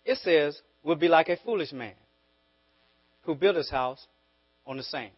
it 0.06 0.18
says, 0.18 0.60
will 0.82 0.94
be 0.94 1.08
like 1.08 1.28
a 1.28 1.36
foolish 1.44 1.72
man 1.72 1.94
who 3.22 3.34
built 3.34 3.56
his 3.56 3.68
house 3.68 4.06
on 4.66 4.76
the 4.76 4.84
sand. 4.84 5.10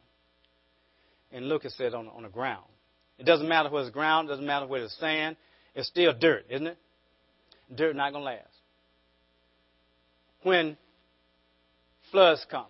And 1.31 1.47
look, 1.47 1.67
it 1.67 1.73
said 1.73 1.93
on, 1.93 2.09
on 2.09 2.23
the 2.23 2.31
ground. 2.31 2.65
It 3.19 3.27
doesn't 3.27 3.47
matter 3.47 3.69
where 3.69 3.83
it's 3.83 3.93
ground, 3.93 4.29
it 4.29 4.33
doesn't 4.33 4.47
matter 4.47 4.67
where 4.67 4.83
it's 4.83 4.99
sand, 4.99 5.37
it's 5.75 5.89
still 5.89 6.15
dirt, 6.19 6.47
isn't 6.49 6.67
it? 6.67 6.79
Dirt 7.75 7.95
not 7.95 8.13
going 8.13 8.25
to 8.25 8.31
last. 8.31 8.49
When 10.43 10.79
floods 12.11 12.47
come, 12.51 12.67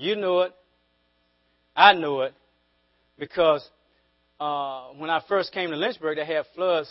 you 0.00 0.16
know 0.16 0.40
it, 0.40 0.54
I 1.76 1.92
know 1.92 2.22
it, 2.22 2.34
because 3.18 3.68
uh, 4.40 4.88
when 4.96 5.10
I 5.10 5.22
first 5.28 5.52
came 5.52 5.70
to 5.70 5.76
Lynchburg, 5.76 6.16
they 6.16 6.24
had 6.24 6.46
floods 6.54 6.90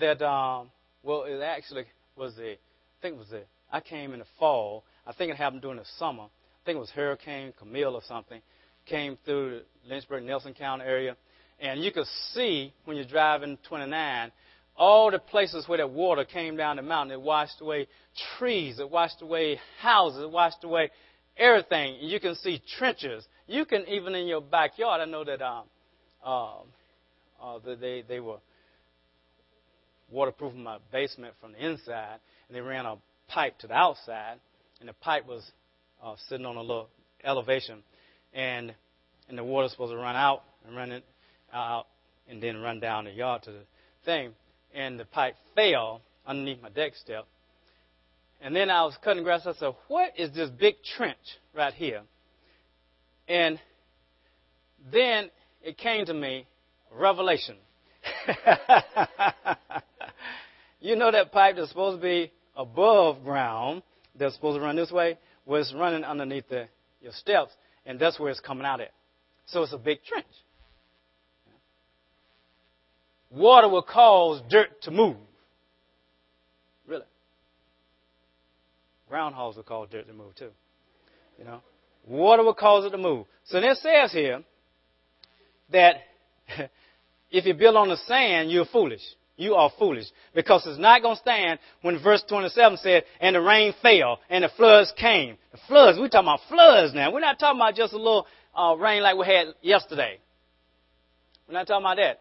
that, 0.00 0.22
um, 0.22 0.70
well, 1.02 1.24
it 1.24 1.42
actually 1.42 1.84
was 2.16 2.34
the, 2.36 2.52
I 2.52 2.56
think 3.02 3.16
it 3.16 3.18
was 3.18 3.28
the, 3.28 3.42
I 3.70 3.80
came 3.80 4.14
in 4.14 4.20
the 4.20 4.26
fall. 4.38 4.84
I 5.06 5.12
think 5.12 5.30
it 5.30 5.36
happened 5.36 5.60
during 5.60 5.76
the 5.76 5.84
summer. 5.98 6.22
I 6.22 6.64
think 6.64 6.76
it 6.76 6.80
was 6.80 6.90
Hurricane 6.90 7.52
Camille 7.58 7.94
or 7.94 8.02
something. 8.08 8.40
Came 8.86 9.18
through 9.26 9.60
the 9.84 9.94
Lynchburg, 9.94 10.22
Nelson 10.22 10.54
County 10.54 10.84
area. 10.84 11.16
And 11.60 11.82
you 11.82 11.92
could 11.92 12.06
see 12.32 12.72
when 12.86 12.96
you're 12.96 13.04
driving 13.04 13.58
29, 13.68 14.32
all 14.74 15.10
the 15.10 15.18
places 15.18 15.68
where 15.68 15.78
that 15.78 15.90
water 15.90 16.24
came 16.24 16.56
down 16.56 16.76
the 16.76 16.82
mountain. 16.82 17.12
It 17.12 17.20
washed 17.20 17.60
away 17.60 17.88
trees. 18.38 18.78
It 18.78 18.90
washed 18.90 19.20
away 19.20 19.60
houses. 19.82 20.22
It 20.22 20.30
washed 20.30 20.64
away 20.64 20.90
everything. 21.38 21.96
You 22.00 22.20
can 22.20 22.34
see 22.36 22.60
trenches. 22.78 23.26
You 23.46 23.64
can, 23.64 23.86
even 23.88 24.14
in 24.14 24.26
your 24.26 24.40
backyard, 24.40 25.00
I 25.00 25.04
know 25.04 25.24
that 25.24 25.40
um, 25.42 25.64
um, 26.24 26.66
uh, 27.42 27.58
they, 27.80 28.04
they 28.06 28.20
were 28.20 28.38
waterproofing 30.10 30.62
my 30.62 30.78
basement 30.92 31.34
from 31.40 31.52
the 31.52 31.66
inside, 31.66 32.18
and 32.48 32.56
they 32.56 32.60
ran 32.60 32.86
a 32.86 32.96
pipe 33.28 33.58
to 33.58 33.66
the 33.66 33.74
outside, 33.74 34.38
and 34.80 34.88
the 34.88 34.94
pipe 34.94 35.26
was 35.26 35.50
uh, 36.02 36.14
sitting 36.28 36.46
on 36.46 36.56
a 36.56 36.60
little 36.60 36.88
elevation, 37.24 37.82
and 38.32 38.74
and 39.28 39.36
the 39.36 39.44
water's 39.44 39.72
supposed 39.72 39.92
to 39.92 39.98
run 39.98 40.16
out 40.16 40.42
and 40.66 40.76
run 40.76 40.90
it 40.90 41.04
out, 41.52 41.86
and 42.28 42.42
then 42.42 42.60
run 42.60 42.80
down 42.80 43.04
the 43.04 43.10
yard 43.10 43.42
to 43.42 43.52
the 43.52 43.60
thing, 44.04 44.32
and 44.74 44.98
the 44.98 45.04
pipe 45.04 45.34
fell 45.54 46.00
underneath 46.26 46.62
my 46.62 46.70
deck 46.70 46.92
step, 46.94 47.26
and 48.40 48.54
then 48.54 48.70
I 48.70 48.84
was 48.84 48.96
cutting 49.02 49.24
grass. 49.24 49.46
I 49.46 49.52
said, 49.54 49.74
"What 49.88 50.18
is 50.18 50.32
this 50.32 50.50
big 50.50 50.76
trench 50.96 51.38
right 51.54 51.74
here?" 51.74 52.02
And 53.26 53.60
then 54.92 55.30
it 55.62 55.76
came 55.76 56.06
to 56.06 56.14
me, 56.14 56.46
revelation. 56.92 57.56
you 60.80 60.96
know 60.96 61.10
that 61.10 61.32
pipe 61.32 61.56
that's 61.56 61.68
supposed 61.68 61.98
to 61.98 62.02
be 62.02 62.32
above 62.56 63.22
ground, 63.24 63.82
that's 64.18 64.34
supposed 64.34 64.58
to 64.58 64.62
run 64.62 64.76
this 64.76 64.90
way, 64.90 65.18
was 65.46 65.74
running 65.74 66.04
underneath 66.04 66.48
the, 66.48 66.68
your 67.00 67.12
steps, 67.12 67.52
and 67.86 67.98
that's 67.98 68.18
where 68.18 68.30
it's 68.30 68.40
coming 68.40 68.64
out 68.64 68.80
at. 68.80 68.92
So 69.46 69.62
it's 69.62 69.72
a 69.72 69.78
big 69.78 70.04
trench. 70.04 70.26
Water 73.30 73.68
will 73.68 73.82
cause 73.82 74.42
dirt 74.48 74.82
to 74.82 74.90
move. 74.90 75.16
Really. 76.86 77.04
Groundhogs 79.10 79.56
will 79.56 79.62
cause 79.62 79.88
dirt 79.90 80.06
to 80.06 80.12
move 80.12 80.34
too. 80.34 80.50
You 81.38 81.44
know. 81.44 81.60
Water 82.06 82.42
will 82.42 82.54
cause 82.54 82.84
it 82.84 82.90
to 82.90 82.98
move. 82.98 83.26
So 83.44 83.60
then 83.60 83.70
it 83.70 83.78
says 83.78 84.12
here 84.12 84.42
that 85.70 85.96
if 87.30 87.44
you 87.44 87.54
build 87.54 87.76
on 87.76 87.88
the 87.88 87.96
sand, 87.96 88.50
you're 88.50 88.64
foolish. 88.64 89.02
You 89.36 89.54
are 89.54 89.70
foolish. 89.78 90.06
Because 90.34 90.66
it's 90.66 90.78
not 90.78 91.02
going 91.02 91.16
to 91.16 91.20
stand 91.20 91.60
when 91.82 92.02
verse 92.02 92.24
27 92.28 92.78
said, 92.78 93.04
and 93.20 93.36
the 93.36 93.40
rain 93.40 93.72
fell 93.80 94.18
and 94.28 94.42
the 94.44 94.50
floods 94.56 94.92
came. 94.98 95.36
The 95.52 95.58
floods, 95.68 95.98
we're 95.98 96.08
talking 96.08 96.26
about 96.26 96.40
floods 96.48 96.92
now. 96.94 97.12
We're 97.12 97.20
not 97.20 97.38
talking 97.38 97.58
about 97.58 97.74
just 97.74 97.92
a 97.92 97.98
little 97.98 98.26
uh, 98.56 98.74
rain 98.76 99.02
like 99.02 99.16
we 99.16 99.26
had 99.26 99.48
yesterday. 99.62 100.18
We're 101.46 101.54
not 101.54 101.66
talking 101.66 101.84
about 101.84 101.96
that. 101.98 102.20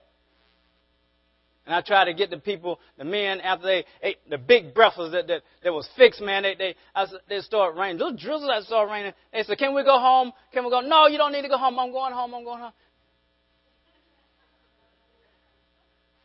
And 1.68 1.76
I 1.76 1.82
tried 1.82 2.06
to 2.06 2.14
get 2.14 2.30
the 2.30 2.38
people, 2.38 2.80
the 2.98 3.04
men, 3.04 3.42
after 3.42 3.66
they 3.66 3.84
ate 4.02 4.18
the 4.30 4.38
big 4.38 4.74
breakfast 4.74 5.12
that, 5.12 5.28
that, 5.28 5.42
that 5.66 5.74
was 5.74 5.86
fixed, 5.98 6.22
man, 6.22 6.44
they, 6.44 6.56
they, 6.56 6.76
I, 6.96 7.06
they 7.28 7.42
start 7.42 7.76
raining. 7.76 7.98
Little 7.98 8.16
drizzles 8.16 8.48
that 8.48 8.64
start 8.64 8.90
raining, 8.90 9.12
they 9.34 9.44
said, 9.44 9.58
can 9.58 9.76
we 9.76 9.84
go 9.84 10.00
home? 10.00 10.32
Can 10.54 10.64
we 10.64 10.70
go? 10.70 10.80
No, 10.80 11.08
you 11.08 11.18
don't 11.18 11.34
need 11.34 11.42
to 11.42 11.50
go 11.50 11.58
home. 11.58 11.78
I'm 11.78 11.92
going 11.92 12.14
home. 12.14 12.34
I'm 12.34 12.46
going 12.46 12.62
home. 12.62 12.72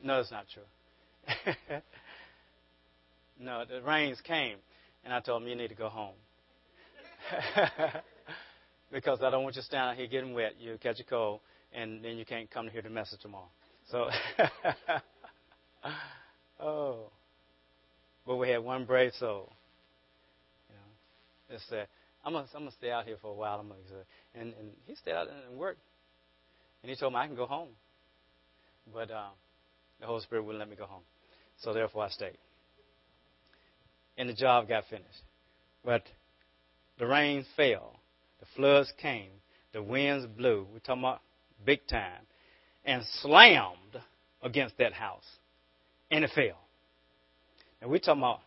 No, 0.00 0.18
that's 0.18 0.30
not 0.30 0.46
true. 0.54 0.62
no, 3.40 3.64
the 3.64 3.82
rains 3.82 4.20
came, 4.22 4.58
and 5.04 5.12
I 5.12 5.18
told 5.18 5.42
them, 5.42 5.48
you 5.48 5.56
need 5.56 5.68
to 5.68 5.74
go 5.74 5.88
home. 5.88 6.14
because 8.92 9.18
I 9.22 9.30
don't 9.30 9.42
want 9.42 9.56
you 9.56 9.62
to 9.62 9.66
stand 9.66 9.90
out 9.90 9.96
here 9.96 10.06
getting 10.06 10.34
wet. 10.34 10.52
You'll 10.60 10.78
catch 10.78 11.00
a 11.00 11.04
cold, 11.04 11.40
and 11.72 12.04
then 12.04 12.16
you 12.16 12.24
can't 12.24 12.48
come 12.48 12.66
to 12.66 12.70
hear 12.70 12.82
the 12.82 12.90
message 12.90 13.18
tomorrow. 13.20 13.48
So, 13.90 14.08
oh. 16.60 17.10
But 18.26 18.36
we 18.36 18.48
had 18.48 18.62
one 18.62 18.84
brave 18.84 19.12
soul. 19.18 19.52
You 20.68 20.76
know, 20.76 21.54
that 21.56 21.60
said, 21.68 21.88
I'm 22.24 22.32
gonna, 22.32 22.46
I'm 22.54 22.60
gonna 22.60 22.72
stay 22.72 22.90
out 22.90 23.04
here 23.04 23.16
for 23.20 23.32
a 23.32 23.34
while. 23.34 23.58
I'm 23.58 23.68
gonna, 23.68 23.80
and 24.34 24.54
and 24.58 24.70
he 24.86 24.94
stayed 24.94 25.12
out 25.12 25.26
and 25.28 25.58
worked. 25.58 25.80
And 26.82 26.90
he 26.90 26.96
told 26.96 27.12
me 27.12 27.18
I 27.18 27.26
can 27.26 27.36
go 27.36 27.46
home, 27.46 27.68
but 28.92 29.10
uh, 29.10 29.30
the 30.00 30.06
Holy 30.06 30.20
Spirit 30.22 30.44
wouldn't 30.44 30.58
let 30.58 30.68
me 30.68 30.76
go 30.76 30.86
home. 30.86 31.02
So 31.60 31.72
therefore, 31.72 32.04
I 32.04 32.08
stayed. 32.10 32.38
And 34.16 34.28
the 34.28 34.34
job 34.34 34.68
got 34.68 34.84
finished. 34.90 35.22
But 35.84 36.02
the 36.98 37.06
rain 37.06 37.44
fell, 37.56 37.96
the 38.40 38.46
floods 38.56 38.92
came, 39.00 39.30
the 39.72 39.82
winds 39.82 40.26
blew. 40.26 40.66
We're 40.72 40.80
talking 40.80 41.02
about 41.02 41.20
big 41.64 41.86
time, 41.88 42.26
and 42.84 43.02
slammed 43.20 44.00
against 44.42 44.76
that 44.78 44.92
house 44.92 45.24
it. 46.12 46.54
And 47.80 47.90
we're 47.90 47.98
talking 47.98 48.20
about, 48.20 48.40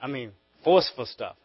I 0.00 0.06
mean, 0.06 0.32
forceful 0.64 1.06
stuff. 1.06 1.36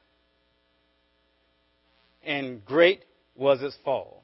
And 2.24 2.64
great 2.66 3.02
was 3.36 3.62
its 3.62 3.76
fall. 3.84 4.24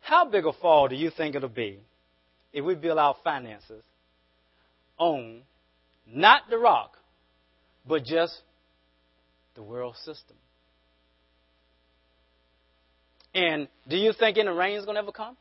How 0.00 0.28
big 0.28 0.46
a 0.46 0.52
fall 0.52 0.88
do 0.88 0.96
you 0.96 1.10
think 1.10 1.34
it'll 1.34 1.48
be 1.48 1.78
if 2.52 2.64
we 2.64 2.74
build 2.74 2.98
our 2.98 3.16
finances 3.22 3.82
on 4.98 5.42
not 6.06 6.42
the 6.50 6.58
rock, 6.58 6.96
but 7.86 8.04
just 8.04 8.40
the 9.54 9.62
world 9.62 9.96
system? 9.96 10.36
And 13.34 13.68
do 13.88 13.96
you 13.96 14.12
think 14.18 14.38
any 14.38 14.48
rain 14.48 14.78
is 14.78 14.84
going 14.84 14.96
to 14.96 15.02
ever 15.02 15.12
come? 15.12 15.36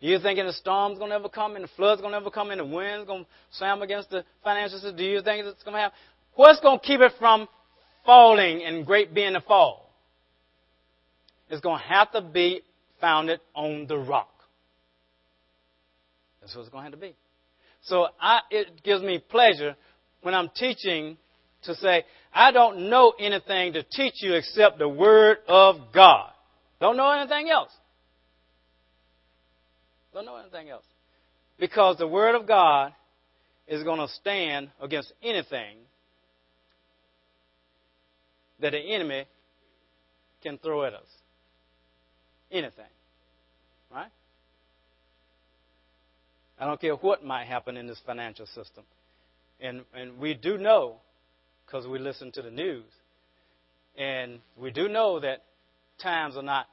Do 0.00 0.08
you 0.08 0.18
think 0.18 0.38
the 0.38 0.52
storm's 0.52 0.98
going 0.98 1.10
to 1.10 1.16
ever 1.16 1.28
come, 1.28 1.56
and 1.56 1.64
the 1.64 1.70
flood's 1.76 2.00
going 2.00 2.12
to 2.12 2.18
ever 2.18 2.30
come, 2.30 2.50
and 2.50 2.60
the 2.60 2.64
wind's 2.64 3.06
going 3.06 3.24
to 3.24 3.30
slam 3.52 3.82
against 3.82 4.10
the 4.10 4.24
financial 4.42 4.78
system? 4.78 4.96
Do 4.96 5.04
you 5.04 5.22
think 5.22 5.46
it's 5.46 5.62
going 5.62 5.74
to 5.74 5.80
happen? 5.80 5.98
What's 6.34 6.60
going 6.60 6.78
to 6.78 6.84
keep 6.84 7.00
it 7.00 7.12
from 7.18 7.48
falling 8.04 8.62
and 8.64 8.84
great 8.84 9.14
being 9.14 9.32
the 9.32 9.40
fall? 9.40 9.90
It's 11.48 11.60
going 11.60 11.78
to 11.78 11.84
have 11.84 12.10
to 12.12 12.20
be 12.20 12.62
founded 13.00 13.40
on 13.54 13.86
the 13.86 13.96
rock. 13.98 14.28
That's 16.40 16.54
what 16.54 16.62
it's 16.62 16.70
going 16.70 16.84
to 16.84 16.90
have 16.90 17.00
to 17.00 17.06
be. 17.06 17.14
So 17.82 18.08
I, 18.20 18.40
it 18.50 18.82
gives 18.82 19.02
me 19.02 19.18
pleasure 19.18 19.76
when 20.22 20.34
I'm 20.34 20.50
teaching 20.56 21.16
to 21.64 21.74
say, 21.76 22.04
I 22.32 22.50
don't 22.50 22.90
know 22.90 23.12
anything 23.18 23.74
to 23.74 23.82
teach 23.82 24.14
you 24.22 24.34
except 24.34 24.78
the 24.78 24.88
Word 24.88 25.38
of 25.46 25.76
God. 25.94 26.30
Don't 26.80 26.96
know 26.96 27.10
anything 27.10 27.48
else. 27.50 27.70
Don't 30.14 30.24
know 30.24 30.36
anything 30.36 30.70
else. 30.70 30.84
Because 31.58 31.98
the 31.98 32.06
Word 32.06 32.36
of 32.36 32.46
God 32.46 32.94
is 33.66 33.82
going 33.82 33.98
to 33.98 34.08
stand 34.14 34.70
against 34.80 35.12
anything 35.22 35.76
that 38.60 38.70
the 38.70 38.78
enemy 38.78 39.24
can 40.42 40.58
throw 40.58 40.84
at 40.84 40.94
us. 40.94 41.06
Anything. 42.50 42.84
Right? 43.92 44.10
I 46.58 46.66
don't 46.66 46.80
care 46.80 46.94
what 46.94 47.24
might 47.24 47.46
happen 47.46 47.76
in 47.76 47.88
this 47.88 48.00
financial 48.06 48.46
system. 48.46 48.84
And, 49.60 49.82
and 49.94 50.18
we 50.18 50.34
do 50.34 50.58
know, 50.58 50.96
because 51.66 51.86
we 51.86 51.98
listen 51.98 52.30
to 52.32 52.42
the 52.42 52.50
news, 52.50 52.84
and 53.96 54.40
we 54.56 54.70
do 54.70 54.88
know 54.88 55.18
that 55.20 55.42
times 56.00 56.36
are 56.36 56.42
not 56.42 56.66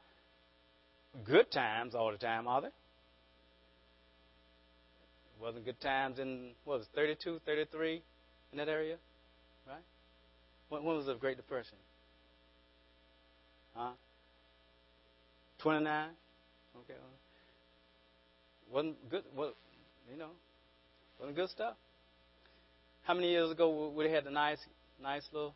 good 1.25 1.51
times 1.51 1.95
all 1.95 2.11
the 2.11 2.17
time, 2.17 2.47
are 2.47 2.61
they? 2.61 2.67
Wasn't 5.41 5.65
good 5.65 5.79
times 5.81 6.19
in, 6.19 6.51
what 6.65 6.79
was 6.79 6.87
it, 6.87 6.95
32, 6.95 7.39
33, 7.45 8.01
in 8.51 8.57
that 8.57 8.69
area? 8.69 8.97
Right? 9.67 9.83
When, 10.69 10.83
when 10.83 10.97
was 10.97 11.07
the 11.07 11.15
Great 11.15 11.37
Depression? 11.37 11.77
Huh? 13.73 13.91
29? 15.59 16.09
Okay. 16.77 16.93
Wasn't 18.71 19.09
good, 19.09 19.23
well, 19.35 19.53
you 20.11 20.17
know, 20.17 20.29
wasn't 21.19 21.35
good 21.35 21.49
stuff. 21.49 21.75
How 23.03 23.13
many 23.13 23.31
years 23.31 23.51
ago 23.51 23.91
we 23.95 24.09
had 24.09 24.23
the 24.23 24.31
nice, 24.31 24.59
nice 25.01 25.23
little 25.33 25.55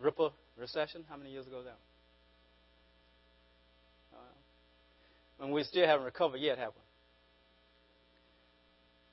ripple 0.00 0.32
recession? 0.58 1.04
How 1.08 1.16
many 1.16 1.30
years 1.30 1.46
ago 1.46 1.62
that? 1.62 1.78
Uh, 4.12 5.44
and 5.44 5.52
we 5.52 5.62
still 5.64 5.86
haven't 5.86 6.04
recovered 6.04 6.40
yet, 6.40 6.58
have 6.58 6.72
we? 6.74 6.87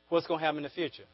What's 0.09 0.27
going 0.27 0.39
to 0.39 0.45
happen 0.45 0.57
in 0.57 0.63
the 0.63 0.69
future? 0.69 1.05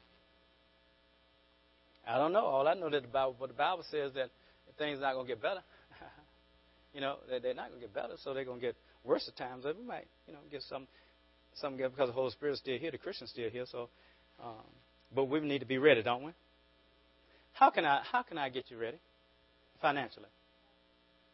I 2.07 2.17
don't 2.17 2.33
know. 2.33 2.45
All 2.45 2.67
I 2.67 2.73
know 2.73 2.89
that 2.89 3.03
the 3.03 3.07
Bible, 3.07 3.35
the 3.47 3.53
Bible 3.53 3.83
says 3.89 4.13
that 4.15 4.29
things 4.77 4.97
are 4.99 5.01
not 5.01 5.13
going 5.13 5.27
to 5.27 5.31
get 5.33 5.41
better. 5.41 5.61
you 6.93 7.01
know, 7.01 7.17
they're 7.29 7.53
not 7.53 7.69
going 7.69 7.81
to 7.81 7.87
get 7.87 7.93
better, 7.93 8.15
so 8.23 8.33
they're 8.33 8.45
going 8.45 8.59
to 8.59 8.65
get 8.67 8.75
worse 9.03 9.27
at 9.27 9.37
times. 9.37 9.65
We 9.65 9.85
might, 9.85 10.07
you 10.27 10.33
know, 10.33 10.39
get 10.51 10.63
some, 10.63 10.87
some 11.55 11.77
get 11.77 11.91
because 11.91 12.09
the 12.09 12.13
Holy 12.13 12.31
Spirit's 12.31 12.59
still 12.59 12.77
here, 12.77 12.91
the 12.91 12.97
Christian's 12.97 13.29
still 13.29 13.49
here. 13.49 13.65
So, 13.71 13.89
um, 14.43 14.65
but 15.13 15.25
we 15.25 15.39
need 15.41 15.59
to 15.59 15.65
be 15.65 15.77
ready, 15.77 16.01
don't 16.03 16.23
we? 16.23 16.31
How 17.53 17.69
can 17.69 17.85
I, 17.85 18.01
how 18.09 18.23
can 18.23 18.37
I 18.37 18.49
get 18.49 18.65
you 18.69 18.77
ready 18.77 18.97
financially? 19.81 20.27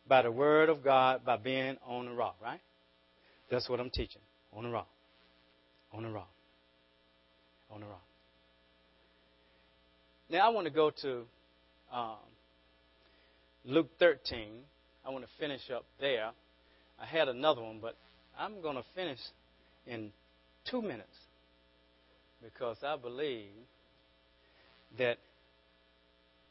By 0.07 0.23
the 0.23 0.31
Word 0.31 0.69
of 0.69 0.83
God, 0.83 1.25
by 1.25 1.37
being 1.37 1.77
on 1.85 2.05
the 2.05 2.11
rock, 2.11 2.37
right? 2.41 2.61
That's 3.49 3.69
what 3.69 3.79
I'm 3.79 3.89
teaching. 3.89 4.21
On 4.53 4.63
the 4.63 4.69
rock. 4.69 4.87
On 5.93 6.03
the 6.03 6.09
rock. 6.09 6.29
On 7.71 7.81
the 7.81 7.85
rock. 7.85 8.01
Now 10.29 10.47
I 10.47 10.49
want 10.49 10.65
to 10.65 10.73
go 10.73 10.91
to 11.01 11.23
um, 11.93 12.15
Luke 13.65 13.89
13. 13.99 14.47
I 15.05 15.09
want 15.09 15.23
to 15.23 15.29
finish 15.39 15.61
up 15.73 15.85
there. 15.99 16.31
I 17.01 17.05
had 17.05 17.27
another 17.27 17.61
one, 17.61 17.79
but 17.81 17.95
I'm 18.37 18.61
going 18.61 18.75
to 18.75 18.83
finish 18.95 19.19
in 19.85 20.11
two 20.69 20.81
minutes 20.81 21.07
because 22.43 22.77
I 22.83 22.97
believe 22.97 23.49
that 24.97 25.17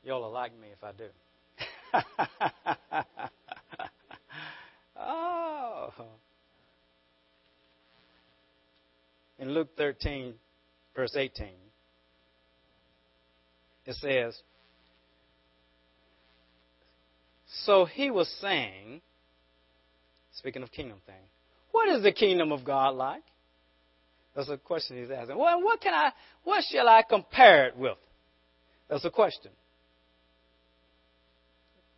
y'all 0.05 0.22
will 0.22 0.33
like 0.33 0.52
me 0.59 0.68
if 0.72 0.83
I 0.85 0.92
do. 0.92 1.09
oh. 5.00 5.92
In 9.38 9.52
Luke 9.52 9.76
13, 9.76 10.35
verse 10.96 11.14
18 11.14 11.48
it 13.87 13.94
says, 13.94 14.37
So 17.64 17.85
he 17.85 18.11
was 18.11 18.28
saying, 18.40 19.00
speaking 20.35 20.62
of 20.62 20.72
kingdom 20.72 20.98
thing, 21.06 21.14
what 21.70 21.88
is 21.88 22.02
the 22.02 22.12
kingdom 22.12 22.52
of 22.52 22.64
God 22.64 22.96
like? 22.96 23.22
That's 24.35 24.50
a 24.50 24.59
question 24.59 25.00
he's 25.00 25.11
asking. 25.11 25.38
Well, 25.38 25.62
what 25.62 25.80
can 25.80 25.94
I, 25.94 26.11
what 26.44 26.64
shall 26.70 26.88
I 26.88 27.02
compare 27.09 27.68
it 27.68 27.76
with? 27.76 27.96
That's 28.90 29.04
a 29.04 29.11
question. 29.11 29.52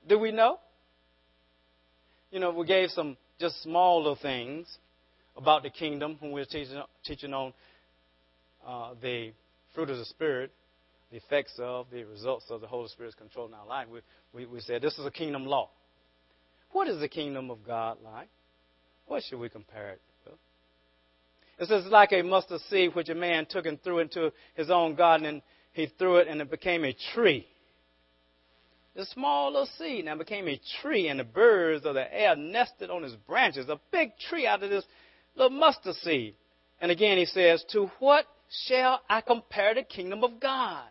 Do 0.06 0.18
we 0.18 0.30
know? 0.30 0.58
You 2.30 2.40
know, 2.40 2.50
we 2.50 2.66
gave 2.66 2.90
some 2.90 3.16
just 3.40 3.62
small 3.62 3.98
little 3.98 4.18
things 4.20 4.68
about 5.36 5.62
the 5.62 5.70
kingdom 5.70 6.16
when 6.20 6.32
we 6.32 6.40
were 6.40 6.46
teaching, 6.46 6.82
teaching 7.04 7.32
on 7.32 7.52
uh, 8.66 8.94
the 9.00 9.32
fruit 9.74 9.90
of 9.90 9.98
the 9.98 10.04
Spirit 10.04 10.52
the 11.10 11.16
effects 11.16 11.54
of, 11.58 11.86
the 11.90 12.04
results 12.04 12.46
of 12.50 12.60
the 12.60 12.66
Holy 12.66 12.88
Spirit's 12.88 13.14
control 13.14 13.46
in 13.46 13.54
our 13.54 13.66
life. 13.66 13.86
We, 13.90 14.00
we, 14.32 14.46
we 14.46 14.60
said 14.60 14.82
this 14.82 14.98
is 14.98 15.06
a 15.06 15.10
kingdom 15.10 15.46
law. 15.46 15.70
What 16.72 16.88
is 16.88 17.00
the 17.00 17.08
kingdom 17.08 17.50
of 17.50 17.64
God 17.66 17.98
like? 18.04 18.28
What 19.06 19.22
should 19.22 19.38
we 19.38 19.48
compare 19.48 19.92
it 19.92 20.00
with? 20.26 20.34
It 21.58 21.68
says, 21.68 21.90
like 21.90 22.12
a 22.12 22.22
mustard 22.22 22.60
seed 22.68 22.94
which 22.94 23.08
a 23.08 23.14
man 23.14 23.46
took 23.48 23.66
and 23.66 23.82
threw 23.82 24.00
into 24.00 24.32
his 24.54 24.70
own 24.70 24.94
garden, 24.94 25.26
and 25.26 25.42
he 25.72 25.86
threw 25.98 26.16
it, 26.16 26.28
and 26.28 26.40
it 26.40 26.50
became 26.50 26.84
a 26.84 26.94
tree. 27.14 27.46
The 28.94 29.06
small 29.06 29.52
little 29.52 29.68
seed 29.78 30.04
now 30.04 30.16
became 30.16 30.46
a 30.46 30.60
tree, 30.82 31.08
and 31.08 31.18
the 31.18 31.24
birds 31.24 31.86
of 31.86 31.94
the 31.94 32.14
air 32.14 32.36
nested 32.36 32.90
on 32.90 33.02
its 33.02 33.14
branches. 33.26 33.68
A 33.68 33.80
big 33.90 34.10
tree 34.28 34.46
out 34.46 34.62
of 34.62 34.70
this 34.70 34.84
little 35.36 35.56
mustard 35.56 35.94
seed. 35.96 36.34
And 36.80 36.90
again, 36.90 37.16
he 37.16 37.24
says, 37.24 37.64
To 37.72 37.90
what 37.98 38.26
shall 38.66 39.00
I 39.08 39.20
compare 39.20 39.74
the 39.74 39.82
kingdom 39.82 40.24
of 40.24 40.40
God? 40.40 40.84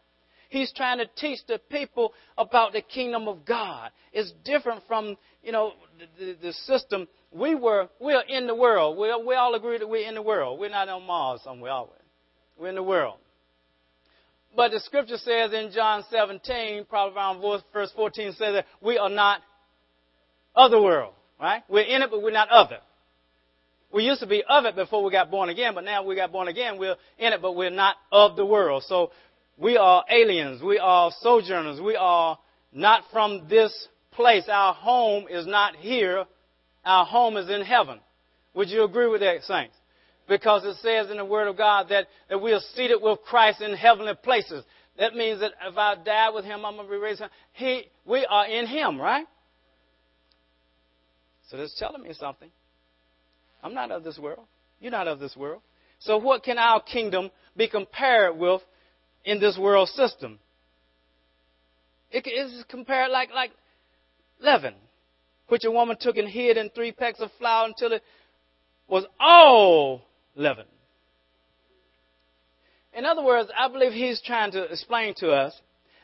He's 0.50 0.72
trying 0.74 1.00
to 1.00 1.08
teach 1.18 1.40
the 1.48 1.60
people 1.70 2.14
about 2.38 2.72
the 2.72 2.82
kingdom 2.82 3.28
of 3.28 3.46
God. 3.46 3.92
It's 4.14 4.32
different 4.46 4.84
from, 4.88 5.18
you 5.44 5.52
know, 5.52 5.74
the, 6.00 6.26
the, 6.26 6.38
the 6.42 6.54
system. 6.54 7.08
We 7.32 7.56
were, 7.56 7.90
we're 8.00 8.22
in 8.22 8.48
the 8.48 8.56
world. 8.56 8.98
We, 8.98 9.14
we 9.26 9.36
all 9.36 9.56
agree 9.56 9.78
that 9.78 9.88
we're 9.88 10.08
in 10.08 10.16
the 10.16 10.22
world. 10.22 10.60
We're 10.60 10.70
not 10.70 10.88
on 10.88 11.06
Mars 11.06 11.42
somewhere, 11.44 11.72
are 11.72 11.86
we? 11.86 11.92
We're 12.58 12.70
in 12.70 12.76
the 12.76 12.84
world. 12.84 13.18
But 14.56 14.72
the 14.72 14.80
scripture 14.80 15.18
says 15.18 15.52
in 15.54 15.72
John 15.74 16.04
17, 16.10 16.86
probably 16.90 17.16
around 17.16 17.42
verse 17.74 17.92
14, 17.96 18.32
says 18.32 18.54
that 18.56 18.66
we 18.82 18.98
are 18.98 19.10
not 19.10 19.42
of 20.56 20.72
the 20.72 20.82
world, 20.82 21.14
right? 21.40 21.62
We're 21.68 21.86
in 21.86 22.02
it, 22.02 22.10
but 22.10 22.24
we're 22.24 22.32
not 22.32 22.50
of 22.50 22.72
it. 22.72 22.82
We 23.92 24.04
used 24.04 24.20
to 24.20 24.28
be 24.28 24.44
of 24.48 24.66
it 24.66 24.76
before 24.76 25.04
we 25.04 25.12
got 25.12 25.32
born 25.32 25.50
again, 25.50 25.74
but 25.74 25.86
now 25.86 26.04
we 26.04 26.16
got 26.16 26.32
born 26.32 26.48
again, 26.48 26.78
we're 26.78 26.98
in 27.18 27.34
it, 27.34 27.42
but 27.42 27.56
we're 27.56 27.70
not 27.70 27.96
of 28.12 28.36
the 28.36 28.46
world. 28.46 28.84
So 28.88 29.12
we 29.58 29.78
are 29.78 30.04
aliens. 30.10 30.62
We 30.62 30.78
are 30.78 31.12
sojourners. 31.22 31.82
We 31.82 31.96
are 31.96 32.38
not 32.74 33.04
from 33.12 33.48
this 33.50 33.88
place. 34.12 34.44
Our 34.52 34.74
home 34.74 35.26
is 35.30 35.48
not 35.48 35.76
here. 35.76 36.26
Our 36.86 37.06
home 37.06 37.38
is 37.38 37.50
in 37.50 37.62
heaven. 37.62 38.00
Would 38.54 38.70
you 38.70 38.84
agree 38.84 39.08
with 39.08 39.22
that, 39.22 39.44
saints? 39.44 39.76
Because 40.28 40.66
it 40.66 40.76
says 40.82 41.10
in 41.10 41.18
the 41.18 41.26
Word 41.26 41.48
of 41.48 41.58
God 41.58 41.88
that, 41.90 42.08
that 42.30 42.42
we 42.42 42.52
are 42.52 42.60
seated 42.76 42.98
with 43.02 43.20
Christ 43.22 43.62
in 43.62 43.74
heavenly 43.74 44.14
places. 44.22 44.64
That 44.98 45.16
means 45.16 45.40
that 45.40 45.54
if 45.66 45.78
I 45.78 45.96
die 46.04 46.30
with 46.32 46.44
Him, 46.44 46.66
I'm 46.66 46.76
going 46.76 46.88
to 46.88 46.92
be 46.92 46.98
raised. 46.98 47.22
He, 47.54 47.84
we 48.06 48.26
are 48.26 48.46
in 48.46 48.68
Him, 48.68 49.00
right? 49.00 49.26
So 51.50 51.58
that's 51.58 51.78
telling 51.80 52.04
me 52.04 52.14
something. 52.14 52.50
I'm 53.64 53.74
not 53.74 53.92
of 53.92 54.04
this 54.04 54.18
world. 54.18 54.46
You're 54.80 54.92
not 54.92 55.08
of 55.08 55.20
this 55.20 55.36
world. 55.36 55.62
So 56.00 56.18
what 56.18 56.44
can 56.44 56.58
our 56.58 56.82
kingdom 56.82 57.32
be 57.56 57.68
compared 57.68 58.38
with 58.38 58.62
in 59.28 59.40
this 59.40 59.58
world 59.58 59.90
system. 59.90 60.40
It 62.10 62.26
is 62.28 62.64
compared 62.70 63.12
like, 63.12 63.30
like 63.34 63.52
leaven, 64.40 64.74
which 65.50 65.66
a 65.66 65.72
woman 65.72 65.98
took 66.00 66.16
and 66.16 66.30
hid 66.30 66.56
in 66.56 66.70
three 66.70 66.94
pecks 66.94 67.20
of 67.20 67.30
flour 67.38 67.68
until 67.68 67.92
it 67.92 68.02
was 68.88 69.06
all 69.20 70.02
leaven. 70.36 70.66
In 72.94 73.04
other 73.04 73.22
words, 73.22 73.50
I 73.56 73.68
believe 73.68 73.92
he's 73.92 74.22
trying 74.22 74.52
to 74.54 74.64
explain 74.64 75.14
to 75.18 75.32
us 75.32 75.54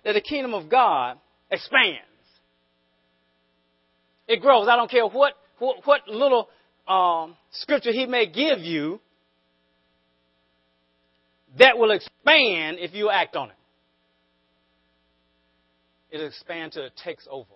that 0.03 0.13
the 0.13 0.21
kingdom 0.21 0.53
of 0.53 0.69
God 0.69 1.17
expands. 1.49 2.01
It 4.27 4.41
grows. 4.41 4.67
I 4.67 4.75
don't 4.75 4.91
care 4.91 5.07
what, 5.07 5.33
what, 5.59 5.77
what 5.85 6.07
little 6.07 6.49
um, 6.88 7.36
scripture 7.52 7.91
he 7.91 8.06
may 8.06 8.26
give 8.26 8.60
you 8.60 9.00
that 11.58 11.78
will 11.78 11.91
expand 11.91 12.78
if 12.80 12.93
you 12.93 13.10
act 13.10 13.36
on 13.36 13.50
it. 13.50 13.56
It'll 16.12 16.28
expand 16.28 16.74
till 16.74 16.86
it 16.86 16.93
takes 17.04 17.28
over. 17.30 17.50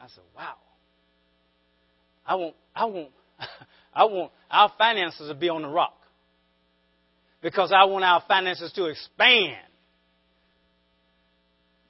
I 0.00 0.08
said, 0.08 0.24
wow. 0.36 0.54
I 2.26 2.34
want, 2.34 2.54
I 2.74 2.84
want, 2.84 3.08
I 3.94 4.04
want 4.04 4.32
our 4.50 4.72
finances 4.76 5.28
to 5.28 5.34
be 5.34 5.48
on 5.48 5.62
the 5.62 5.68
rock. 5.68 5.94
Because 7.42 7.72
I 7.72 7.84
want 7.84 8.04
our 8.04 8.22
finances 8.26 8.72
to 8.72 8.86
expand. 8.86 9.56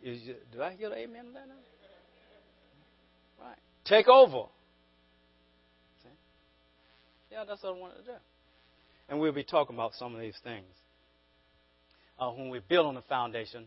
do 0.03 0.63
I 0.63 0.73
hear 0.73 0.91
the 0.91 0.97
amen 0.99 1.27
on 1.29 1.33
that 1.35 1.49
now? 1.49 1.55
Right. 3.45 3.59
Take 3.85 4.09
over. 4.09 4.49
Yeah, 7.31 7.45
that's 7.47 7.63
what 7.63 7.75
I 7.75 7.79
wanted 7.79 7.97
to 7.99 8.03
do. 8.03 8.19
And 9.09 9.21
we'll 9.21 9.33
be 9.33 9.45
talking 9.45 9.77
about 9.77 9.95
some 9.95 10.15
of 10.15 10.21
these 10.21 10.37
things 10.43 10.67
uh, 12.19 12.31
when 12.31 12.51
we 12.51 12.61
build 12.69 12.87
on 12.87 12.95
the 12.95 13.03
foundation 13.03 13.67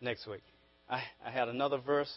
next 0.00 0.26
week. 0.26 0.42
I, 0.88 1.02
I 1.24 1.30
had 1.30 1.48
another 1.48 1.78
verse. 1.78 2.12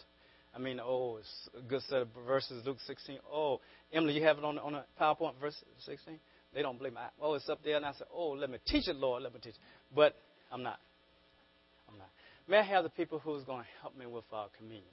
I 0.54 0.58
mean, 0.58 0.80
oh, 0.82 1.18
it's 1.18 1.48
a 1.56 1.68
good 1.68 1.82
set 1.88 2.02
of 2.02 2.08
verses, 2.26 2.64
Luke 2.64 2.78
16. 2.86 3.18
Oh, 3.32 3.60
Emily, 3.92 4.14
you 4.14 4.22
have 4.24 4.38
it 4.38 4.44
on, 4.44 4.58
on 4.58 4.74
a 4.74 4.84
PowerPoint, 5.00 5.34
verse 5.40 5.56
16? 5.84 6.18
They 6.54 6.62
don't 6.62 6.78
believe 6.78 6.94
me. 6.94 7.00
Oh, 7.20 7.34
it's 7.34 7.48
up 7.48 7.60
there. 7.64 7.76
And 7.76 7.84
I 7.84 7.92
said, 7.92 8.06
oh, 8.12 8.30
let 8.30 8.50
me 8.50 8.58
teach 8.66 8.88
it, 8.88 8.96
Lord. 8.96 9.22
Let 9.22 9.34
me 9.34 9.40
teach 9.42 9.54
it. 9.54 9.60
But 9.94 10.16
I'm 10.50 10.62
not. 10.62 10.78
I'm 11.90 11.98
not. 11.98 12.08
May 12.48 12.58
I 12.58 12.62
have 12.62 12.84
the 12.84 12.90
people 12.90 13.18
who's 13.18 13.44
going 13.44 13.60
to 13.60 13.66
help 13.82 13.96
me 13.96 14.06
with 14.06 14.24
our 14.32 14.46
uh, 14.46 14.48
communion? 14.56 14.84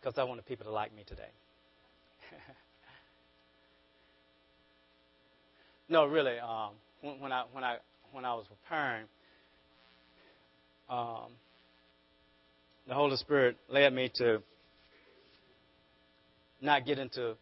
Because 0.00 0.18
I 0.18 0.24
want 0.24 0.38
the 0.38 0.44
people 0.44 0.66
to 0.66 0.72
like 0.72 0.94
me 0.94 1.04
today. 1.06 1.30
No, 5.90 6.06
really. 6.06 6.38
Um, 6.38 6.70
when, 7.00 7.18
when, 7.20 7.32
I 7.32 7.44
when 7.50 7.64
I 7.64 7.78
when 8.12 8.24
I 8.24 8.32
was 8.34 8.46
preparing, 8.46 9.06
um, 10.88 11.32
the 12.86 12.94
Holy 12.94 13.16
Spirit 13.16 13.56
led 13.68 13.92
me 13.92 14.08
to 14.14 14.40
not 16.62 16.86
get 16.86 17.00
into 17.00 17.34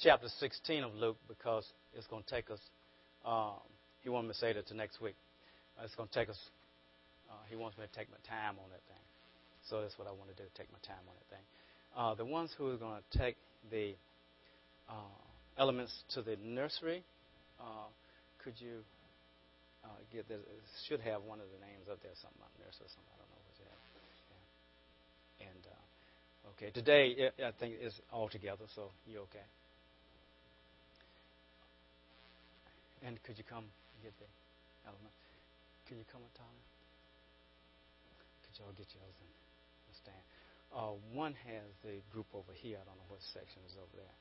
chapter 0.00 0.26
16 0.40 0.82
of 0.82 0.94
Luke 0.94 1.16
because 1.28 1.64
it's 1.94 2.08
going 2.08 2.24
to 2.24 2.28
take 2.28 2.50
us. 2.50 2.58
Um, 3.24 3.62
he 4.02 4.08
wanted 4.08 4.28
me 4.28 4.34
to 4.34 4.38
say 4.40 4.52
that 4.52 4.66
to 4.66 4.74
next 4.74 5.00
week. 5.00 5.14
It's 5.84 5.94
going 5.94 6.08
to 6.08 6.14
take 6.14 6.28
us. 6.28 6.38
Uh, 7.30 7.34
he 7.48 7.54
wants 7.54 7.78
me 7.78 7.84
to 7.86 7.98
take 7.98 8.10
my 8.10 8.18
time 8.28 8.56
on 8.58 8.68
that 8.70 8.82
thing. 8.88 9.02
So 9.70 9.80
that's 9.80 9.96
what 9.96 10.08
I 10.08 10.10
want 10.10 10.36
to 10.36 10.42
do, 10.42 10.48
take 10.56 10.66
my 10.72 10.78
time 10.84 11.02
on 11.06 11.14
that 11.14 11.36
thing. 11.36 11.44
Uh, 11.96 12.14
the 12.16 12.24
ones 12.24 12.50
who 12.58 12.68
are 12.68 12.76
going 12.76 12.96
to 13.12 13.18
take 13.18 13.36
the 13.70 13.94
uh, 14.90 14.94
elements 15.56 15.92
to 16.14 16.22
the 16.22 16.36
nursery, 16.42 17.04
uh, 17.62 17.88
could 18.42 18.58
you 18.58 18.82
uh, 19.86 19.94
get 20.10 20.28
this? 20.28 20.42
Should 20.90 21.00
have 21.06 21.22
one 21.22 21.38
of 21.38 21.46
the 21.54 21.60
names 21.62 21.86
up 21.86 22.02
there, 22.02 22.12
something 22.18 22.38
about 22.42 22.50
nurse 22.58 22.76
or 22.82 22.90
something. 22.90 23.12
I 23.14 23.18
don't 23.22 23.30
know 23.30 23.42
what 23.46 23.56
you 23.56 23.66
have. 23.70 23.82
Yeah. 24.34 25.46
And 25.48 25.62
uh, 25.70 26.50
okay, 26.58 26.70
today 26.74 27.14
it, 27.14 27.38
I 27.38 27.54
think 27.54 27.78
is 27.78 27.94
all 28.10 28.28
together, 28.28 28.66
so 28.74 28.90
you 29.06 29.22
okay? 29.30 29.46
And 33.06 33.18
could 33.26 33.38
you 33.38 33.46
come 33.46 33.66
get 34.02 34.14
the 34.18 34.30
element? 34.86 35.14
Can 35.86 35.98
you 35.98 36.06
come, 36.10 36.22
Tyler? 36.38 36.66
Could 38.46 38.54
y'all 38.62 38.74
get 38.78 38.86
yours 38.94 39.16
and 39.18 39.94
stand? 39.98 40.24
Uh, 40.70 40.96
one 41.12 41.34
has 41.44 41.66
the 41.84 42.00
group 42.14 42.30
over 42.32 42.54
here. 42.54 42.78
I 42.80 42.84
don't 42.86 42.96
know 42.96 43.10
what 43.10 43.20
section 43.34 43.60
is 43.66 43.74
over 43.76 43.92
there. 43.92 44.16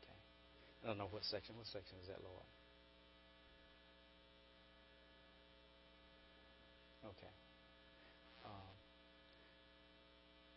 Okay. 0.00 0.18
I 0.82 0.88
don't 0.88 0.98
know 0.98 1.08
what 1.10 1.24
section. 1.24 1.54
What 1.56 1.66
section 1.66 1.96
is 2.02 2.08
that, 2.08 2.20
Lord? 2.24 2.46
Okay. 7.04 7.32
Um, 8.44 8.74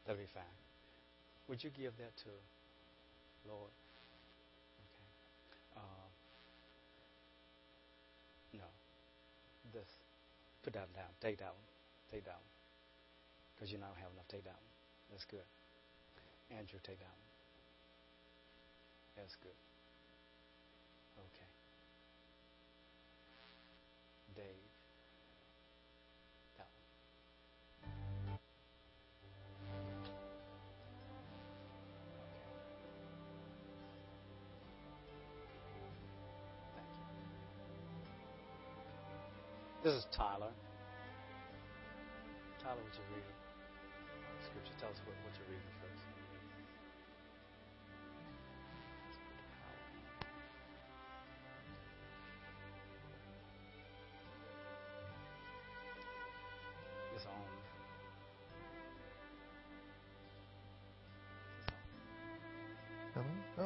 that'll 0.05 0.19
be 0.19 0.27
fine. 0.33 0.43
Would 1.49 1.63
you 1.63 1.69
give 1.71 1.95
that 1.97 2.15
to 2.23 2.31
Lord? 3.49 3.71
Okay. 4.79 5.09
Uh, 5.77 6.07
no. 8.53 8.67
This. 9.73 9.89
Put 10.63 10.73
that 10.73 10.93
down. 10.95 11.11
Take 11.21 11.39
that 11.39 11.51
one. 11.51 11.67
Take 12.11 12.23
that 12.25 12.39
one. 12.39 12.53
Because 13.55 13.71
you 13.71 13.77
don't 13.77 13.97
have 13.99 14.11
enough. 14.15 14.27
Take 14.29 14.43
that 14.45 14.55
one. 14.55 14.71
That's 15.11 15.25
good. 15.25 15.45
Andrew, 16.51 16.79
take 16.83 16.99
that 16.99 17.11
one. 17.11 17.29
That's 19.17 19.35
good. 19.43 19.57
Okay. 21.17 21.49
Dave. 24.35 24.45
That 26.57 26.67
one. 26.73 28.39
Thank 36.75 36.89
you. 39.83 39.91
This 39.91 39.93
is 39.93 40.07
Tyler. 40.11 40.51
Tyler, 42.61 42.75
what 42.81 42.93
you 42.95 43.03
reading? 43.11 43.37
Scripture. 44.45 44.73
Tell 44.79 44.89
us 44.89 45.01
what, 45.05 45.15
what 45.23 45.33
you're 45.37 45.49
reading 45.49 45.73
first. 45.81 46.12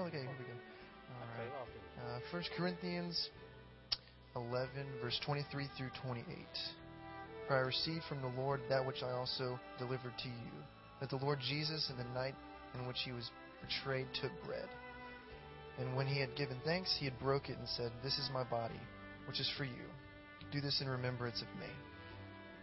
Okay, 0.07 0.23
here 0.23 0.35
we 0.39 0.45
go. 0.45 0.55
All 1.19 1.27
right. 1.35 1.47
it 1.47 1.53
off, 1.59 1.67
didn't 1.67 2.07
I? 2.07 2.17
Uh, 2.17 2.39
1 2.39 2.43
Corinthians 2.55 3.29
11, 4.35 4.69
verse 5.01 5.19
23 5.25 5.67
through 5.77 5.89
28. 6.03 6.25
For 7.47 7.55
I 7.55 7.59
received 7.59 8.03
from 8.07 8.21
the 8.21 8.41
Lord 8.41 8.61
that 8.69 8.85
which 8.85 9.03
I 9.03 9.11
also 9.11 9.59
delivered 9.79 10.13
to 10.23 10.29
you, 10.29 10.55
that 10.99 11.09
the 11.09 11.17
Lord 11.17 11.39
Jesus, 11.39 11.89
in 11.89 11.97
the 11.97 12.13
night 12.13 12.35
in 12.73 12.87
which 12.87 12.97
he 13.03 13.11
was 13.11 13.29
betrayed, 13.61 14.07
took 14.21 14.31
bread. 14.45 14.67
And 15.79 15.95
when 15.95 16.07
he 16.07 16.19
had 16.19 16.35
given 16.35 16.57
thanks, 16.65 16.95
he 16.97 17.05
had 17.05 17.19
broke 17.19 17.49
it 17.49 17.57
and 17.57 17.67
said, 17.67 17.91
This 18.03 18.17
is 18.17 18.29
my 18.33 18.43
body, 18.43 18.79
which 19.27 19.39
is 19.39 19.51
for 19.57 19.63
you. 19.63 19.85
Do 20.51 20.61
this 20.61 20.81
in 20.81 20.89
remembrance 20.89 21.41
of 21.41 21.59
me. 21.59 21.71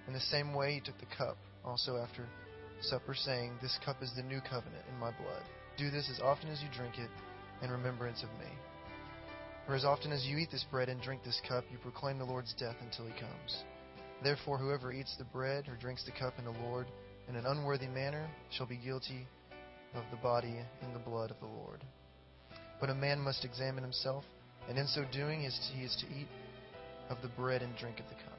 In 0.07 0.12
the 0.12 0.20
same 0.20 0.55
way, 0.55 0.74
he 0.74 0.80
took 0.80 0.99
the 0.99 1.16
cup 1.16 1.36
also 1.64 1.97
after 1.97 2.26
supper, 2.80 3.14
saying, 3.14 3.53
This 3.62 3.78
cup 3.84 4.03
is 4.03 4.12
the 4.16 4.22
new 4.22 4.40
covenant 4.40 4.84
in 4.92 4.99
my 4.99 5.11
blood. 5.12 5.42
Do 5.76 5.90
this 5.90 6.09
as 6.12 6.20
often 6.20 6.49
as 6.51 6.61
you 6.62 6.68
drink 6.76 6.99
it 6.99 7.11
in 7.64 7.70
remembrance 7.70 8.22
of 8.22 8.28
me. 8.38 8.52
For 9.66 9.74
as 9.74 9.84
often 9.84 10.12
as 10.12 10.26
you 10.26 10.36
eat 10.36 10.50
this 10.52 10.66
bread 10.70 10.90
and 10.90 11.00
drink 11.00 11.24
this 11.24 11.40
cup, 11.48 11.64
you 11.72 11.78
proclaim 11.78 12.18
the 12.18 12.24
Lord's 12.24 12.52
death 12.54 12.76
until 12.82 13.06
he 13.06 13.12
comes. 13.12 13.64
Therefore, 14.22 14.58
whoever 14.58 14.92
eats 14.92 15.16
the 15.16 15.24
bread 15.24 15.68
or 15.68 15.76
drinks 15.76 16.04
the 16.04 16.12
cup 16.12 16.34
in 16.38 16.44
the 16.44 16.50
Lord 16.68 16.86
in 17.28 17.36
an 17.36 17.46
unworthy 17.46 17.86
manner 17.86 18.28
shall 18.50 18.66
be 18.66 18.76
guilty 18.76 19.26
of 19.94 20.04
the 20.10 20.18
body 20.18 20.58
and 20.82 20.94
the 20.94 20.98
blood 20.98 21.30
of 21.30 21.40
the 21.40 21.46
Lord. 21.46 21.82
But 22.80 22.90
a 22.90 22.94
man 22.94 23.20
must 23.20 23.44
examine 23.44 23.82
himself, 23.82 24.24
and 24.68 24.78
in 24.78 24.86
so 24.86 25.04
doing 25.10 25.40
he 25.40 25.46
is- 25.46 25.96
to 25.96 26.06
eat 26.08 26.28
of 27.08 27.22
the 27.22 27.28
bread 27.28 27.62
and 27.62 27.74
drink 27.76 28.00
of 28.00 28.08
the 28.08 28.14
cup. 28.16 28.38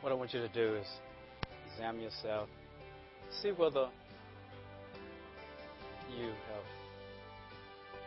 What 0.00 0.12
I 0.12 0.14
want 0.14 0.34
you 0.34 0.40
to 0.40 0.48
do 0.48 0.76
is 0.76 0.88
examine 1.72 2.02
yourself, 2.02 2.48
see 3.30 3.52
whether 3.52 3.88
you 6.10 6.26
have 6.26 6.79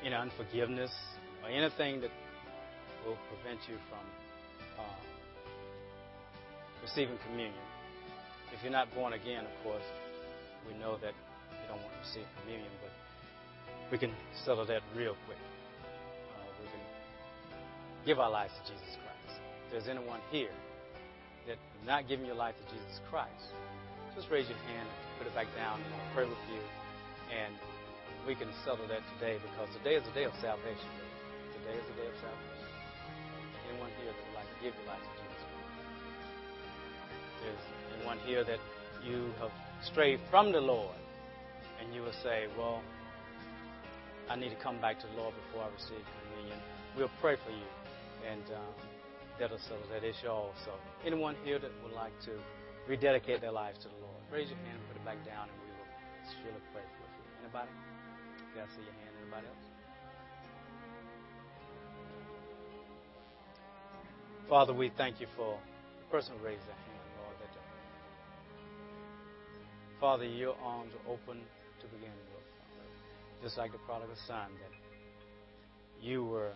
any 0.04 0.16
unforgiveness 0.16 0.91
or 1.43 1.49
anything 1.49 2.01
that 2.01 2.12
will 3.06 3.18
prevent 3.30 3.60
you 3.68 3.76
from 3.89 4.04
uh, 4.80 5.01
receiving 6.82 7.18
communion. 7.28 7.66
If 8.54 8.64
you're 8.64 8.72
not 8.72 8.93
born 8.93 9.14
again, 9.14 9.45
of 9.45 9.64
course, 9.64 9.84
we 10.68 10.78
know 10.80 10.97
that 10.97 11.14
you 11.51 11.66
don't 11.68 11.82
want 11.82 11.91
to 11.93 11.99
receive 12.08 12.28
communion, 12.41 12.72
but 12.82 12.91
we 13.91 13.97
can 13.97 14.14
settle 14.45 14.66
that 14.68 14.82
real 14.95 15.16
quick. 15.26 15.39
Uh, 16.36 16.47
we 16.62 16.68
can 16.68 16.84
give 18.06 18.20
our 18.20 18.30
lives 18.30 18.54
to 18.54 18.72
Jesus 18.72 18.95
Christ. 19.01 19.39
If 19.66 19.72
there's 19.72 19.88
anyone 19.88 20.20
here 20.32 20.54
that 21.47 21.58
not 21.86 22.08
giving 22.08 22.26
your 22.26 22.36
life 22.36 22.56
to 22.56 22.66
Jesus 22.74 22.99
Christ, 23.10 23.51
just 24.16 24.30
raise 24.30 24.47
your 24.47 24.60
hand 24.60 24.88
put 25.24 25.32
it 25.32 25.36
back 25.36 25.47
down, 25.56 25.80
and 25.80 25.93
I'll 25.95 26.14
pray 26.14 26.28
with 26.28 26.43
you. 26.51 26.60
And 27.32 27.56
we 28.28 28.36
can 28.36 28.47
settle 28.63 28.88
that 28.88 29.03
today 29.15 29.36
because 29.43 29.67
today 29.76 29.95
is 29.99 30.03
the 30.07 30.15
day 30.15 30.24
of 30.24 30.34
salvation. 30.39 30.88
Today 31.59 31.76
is 31.76 31.86
the 31.91 31.97
day 31.99 32.07
of 32.07 32.15
salvation. 32.24 32.67
Anyone 33.67 33.91
here 33.99 34.11
that 34.11 34.24
would 34.24 34.36
like 34.39 34.47
to 34.47 34.59
give 34.63 34.71
your 34.80 34.88
life 34.88 35.03
to 35.03 35.11
Jesus? 35.19 35.41
There's 37.43 37.65
anyone 37.99 38.19
here 38.24 38.43
that 38.47 38.59
you 39.03 39.28
have 39.43 39.51
strayed 39.84 40.19
from 40.32 40.51
the 40.51 40.61
Lord 40.61 40.95
and 41.80 41.93
you 41.93 42.01
will 42.01 42.15
say, 42.24 42.47
Well, 42.57 42.80
I 44.30 44.36
need 44.36 44.55
to 44.55 44.61
come 44.63 44.80
back 44.80 44.99
to 45.03 45.07
the 45.07 45.19
Lord 45.19 45.36
before 45.36 45.67
I 45.67 45.69
receive 45.76 45.99
communion. 46.24 46.59
We'll 46.95 47.11
pray 47.19 47.36
for 47.36 47.51
you. 47.51 47.67
And 48.24 48.43
um, 48.55 48.74
that'll 49.38 49.59
settle 49.59 49.84
that 49.91 50.07
issue 50.07 50.32
also. 50.32 50.80
Anyone 51.05 51.36
here 51.43 51.59
that 51.59 51.71
would 51.84 51.91
like 51.91 52.15
to 52.24 52.32
rededicate 52.88 53.41
their 53.41 53.51
lives 53.51 53.84
to 53.84 53.91
the 53.91 53.99
Lord, 53.99 54.24
raise 54.32 54.47
your 54.47 54.59
hand 54.63 54.80
and 54.80 54.88
put 54.88 54.95
it 54.95 55.03
back 55.03 55.19
down, 55.28 55.51
and 55.51 55.57
we 55.59 55.67
will 55.76 55.91
surely 56.39 56.63
pray 56.71 56.84
for 56.88 57.03
you. 57.03 57.43
Anybody? 57.43 57.93
I 58.62 58.68
see 58.76 58.84
your 58.84 58.93
hand? 58.93 59.16
Anybody 59.22 59.47
else? 59.47 59.66
Father, 64.49 64.74
we 64.74 64.91
thank 64.95 65.20
you 65.20 65.28
for 65.36 65.58
the 65.99 66.12
person 66.12 66.34
who 66.38 66.45
raised 66.45 66.62
their 66.62 66.76
hand, 66.76 66.99
Lord. 67.24 67.36
That 67.39 67.49
Father, 69.99 70.26
your 70.26 70.56
arms 70.64 70.93
are 70.93 71.12
open 71.12 71.41
to 71.82 71.88
begin 71.88 72.12
with. 72.12 73.41
Just 73.41 73.58
like 73.58 73.72
the 73.72 73.80
prodigal 73.80 74.16
son, 74.28 74.51
that 74.62 74.72
you 76.01 76.24
were 76.24 76.54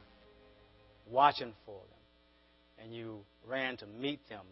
watching 1.10 1.54
for 1.66 1.80
them 1.80 2.84
and 2.84 2.94
you 2.94 3.20
ran 3.48 3.78
to 3.78 3.86
meet 3.88 4.20
them, 4.30 4.44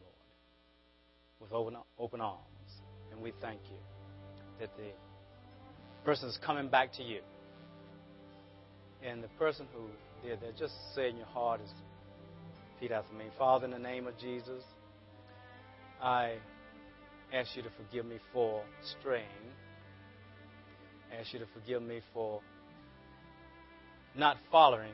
Lord, 1.42 1.42
with 1.42 1.52
open, 1.52 1.78
open 2.00 2.22
arms. 2.22 2.42
And 3.12 3.22
we 3.22 3.34
thank 3.42 3.60
you 3.70 3.78
that 4.60 4.76
the 4.78 4.90
person 6.04 6.30
is 6.30 6.40
coming 6.46 6.70
back 6.70 6.94
to 6.94 7.04
you. 7.04 7.20
And 9.06 9.24
the 9.24 9.28
person 9.40 9.68
who 9.74 10.28
did 10.28 10.42
that, 10.42 10.58
just 10.58 10.74
say 10.96 11.10
in 11.10 11.18
your 11.18 11.28
heart 11.28 11.62
is 11.62 11.70
repeat 12.74 12.92
after 12.94 13.14
me. 13.14 13.26
Father, 13.38 13.66
in 13.66 13.72
the 13.72 13.80
name 13.80 14.08
of 14.08 14.18
Jesus, 14.18 14.64
I 16.02 16.36
ask 17.34 17.56
you 17.56 17.62
to 17.64 17.70
forgive 17.78 18.06
me 18.06 18.18
for 18.34 18.64
straying. 19.00 19.26
I 21.12 21.22
ask 21.22 21.34
you 21.34 21.40
to 21.40 21.46
forgive 21.54 21.82
me 21.82 22.02
for 22.14 22.42
not 24.16 24.38
following 24.52 24.94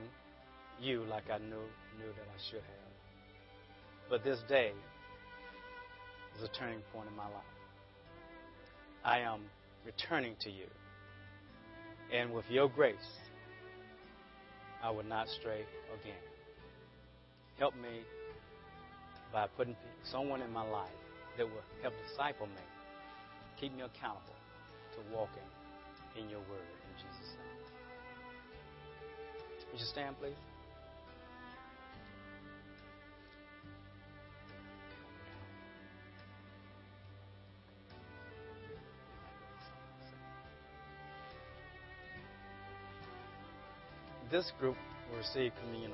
you 0.82 1.04
like 1.10 1.30
I 1.32 1.38
knew, 1.38 1.66
knew 1.98 2.12
that 2.18 2.28
I 2.28 2.50
should 2.50 2.62
have. 2.62 4.10
But 4.10 4.24
this 4.24 4.40
day 4.50 4.72
is 6.38 6.44
a 6.44 6.50
turning 6.60 6.82
point 6.94 7.08
in 7.10 7.16
my 7.16 7.26
life. 7.26 7.44
I 9.06 9.20
am 9.20 9.42
returning 9.86 10.36
to 10.42 10.50
you. 10.50 10.66
And 12.14 12.34
with 12.34 12.46
your 12.50 12.68
grace, 12.68 12.98
I 14.84 14.90
will 14.90 15.04
not 15.04 15.28
stray 15.30 15.64
again. 16.02 16.24
Help 17.60 17.76
me 17.76 18.02
by 19.32 19.48
putting 19.56 19.76
someone 20.04 20.42
in 20.42 20.52
my 20.52 20.68
life 20.68 20.90
that 21.38 21.46
will 21.46 21.64
help 21.82 21.94
disciple 22.10 22.48
me, 22.48 22.64
keep 23.60 23.72
me 23.76 23.84
accountable 23.84 24.36
to 24.96 25.16
walking 25.16 25.48
in 26.18 26.30
your 26.30 26.40
word 26.40 26.68
in 26.84 26.94
Jesus' 26.98 27.34
name. 27.38 27.62
Would 29.72 29.80
you 29.80 29.86
stand, 29.86 30.20
please? 30.20 30.51
This 44.32 44.48
group 44.64 44.80
will 45.12 45.20
receive 45.20 45.52
communion 45.60 45.92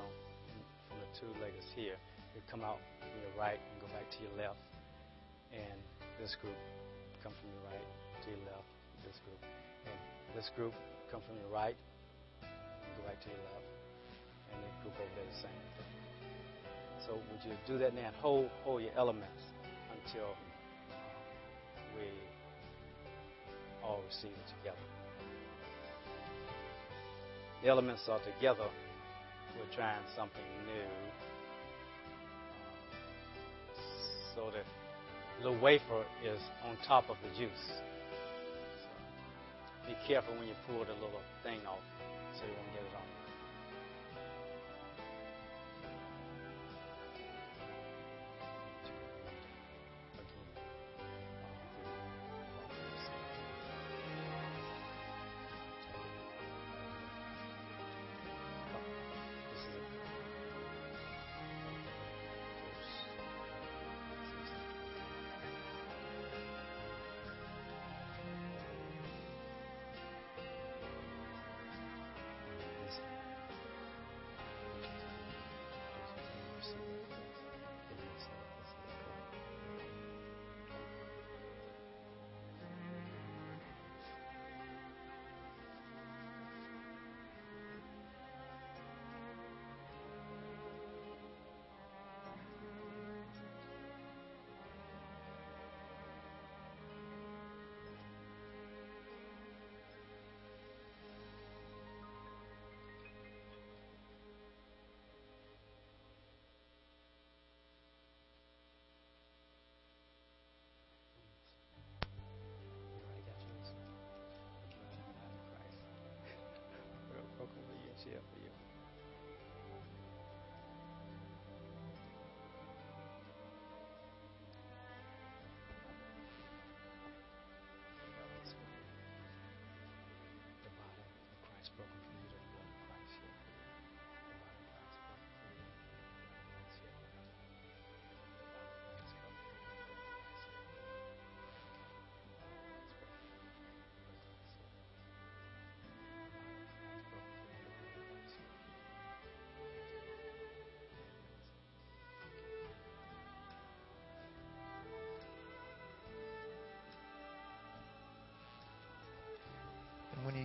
from 0.86 1.02
the 1.02 1.10
two 1.18 1.26
legs 1.42 1.66
here. 1.74 1.98
You 2.38 2.42
come 2.46 2.62
out 2.62 2.78
from 3.02 3.10
your 3.18 3.34
right 3.34 3.58
and 3.58 3.82
go 3.82 3.90
back 3.90 4.06
to 4.14 4.20
your 4.22 4.30
left. 4.38 4.62
And 5.50 5.82
this 6.22 6.38
group 6.38 6.54
come 7.26 7.34
from 7.34 7.50
your 7.50 7.66
right 7.66 7.90
to 8.22 8.28
your 8.30 8.46
left. 8.46 8.70
This 9.02 9.18
group. 9.26 9.42
And 9.90 10.38
this 10.38 10.54
group 10.54 10.78
come 11.10 11.26
from 11.26 11.34
your 11.42 11.50
right 11.50 11.74
and 12.46 12.90
go 13.02 13.10
back 13.10 13.18
to 13.26 13.30
your 13.34 13.42
left. 13.58 13.66
And 14.54 14.62
the 14.62 14.70
group 14.86 15.02
over 15.02 15.14
there 15.18 15.26
the 15.34 15.42
same 15.42 15.62
thing. 15.74 15.90
So 17.10 17.18
would 17.18 17.42
you 17.42 17.58
do 17.66 17.82
that 17.82 17.98
now 17.98 18.14
hold, 18.22 18.54
hold 18.62 18.86
your 18.86 18.94
elements 18.94 19.50
until 19.98 20.38
we 21.98 22.06
all 23.82 24.06
receive 24.06 24.30
it 24.30 24.46
together. 24.62 25.07
The 27.64 27.70
elements 27.70 28.08
are 28.10 28.20
together. 28.20 28.68
We're 29.58 29.76
trying 29.76 30.03
something 30.16 30.43
new. 30.66 30.82
Uh, 30.84 31.18
so 34.36 34.51
that 34.51 34.66
the 35.43 35.51
wafer 35.51 36.03
is 36.24 36.39
on 36.68 36.78
top 36.88 37.10
of 37.10 37.18
the 37.24 37.30
juice. 37.39 37.66
So 37.68 38.89
be 39.88 39.95
careful 40.08 40.36
when 40.36 40.47
you 40.47 40.55
pull 40.68 40.86
the 40.86 40.93
little 40.93 41.22
thing 41.43 41.60
off 41.68 41.82
so 42.36 42.45
you 42.45 42.53
won't 42.53 42.74
get 42.74 42.84
it 42.84 42.95
on. 42.95 43.16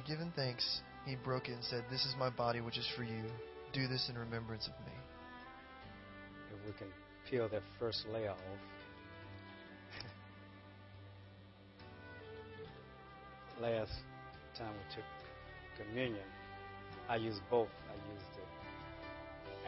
Had 0.03 0.09
given 0.09 0.32
thanks, 0.34 0.80
he 1.07 1.16
broke 1.16 1.48
it 1.48 1.53
and 1.53 1.64
said, 1.64 1.84
This 1.90 2.05
is 2.05 2.14
my 2.18 2.30
body, 2.30 2.61
which 2.61 2.78
is 2.78 2.86
for 2.96 3.05
you. 3.05 3.22
Do 3.72 3.86
this 3.86 4.09
in 4.09 4.18
remembrance 4.18 4.66
of 4.66 4.72
me. 4.86 4.92
If 6.53 6.59
we 6.66 6.72
can 6.78 6.88
peel 7.30 7.48
that 7.48 7.62
first 7.78 8.05
layer 8.12 8.30
off. 8.30 8.38
Last 13.62 13.92
time 14.59 14.72
we 14.72 14.94
took 14.94 15.05
communion, 15.78 16.26
I 17.09 17.16
used 17.16 17.40
both. 17.50 17.68
I 17.88 17.94
used 18.12 18.26
the 18.36 18.42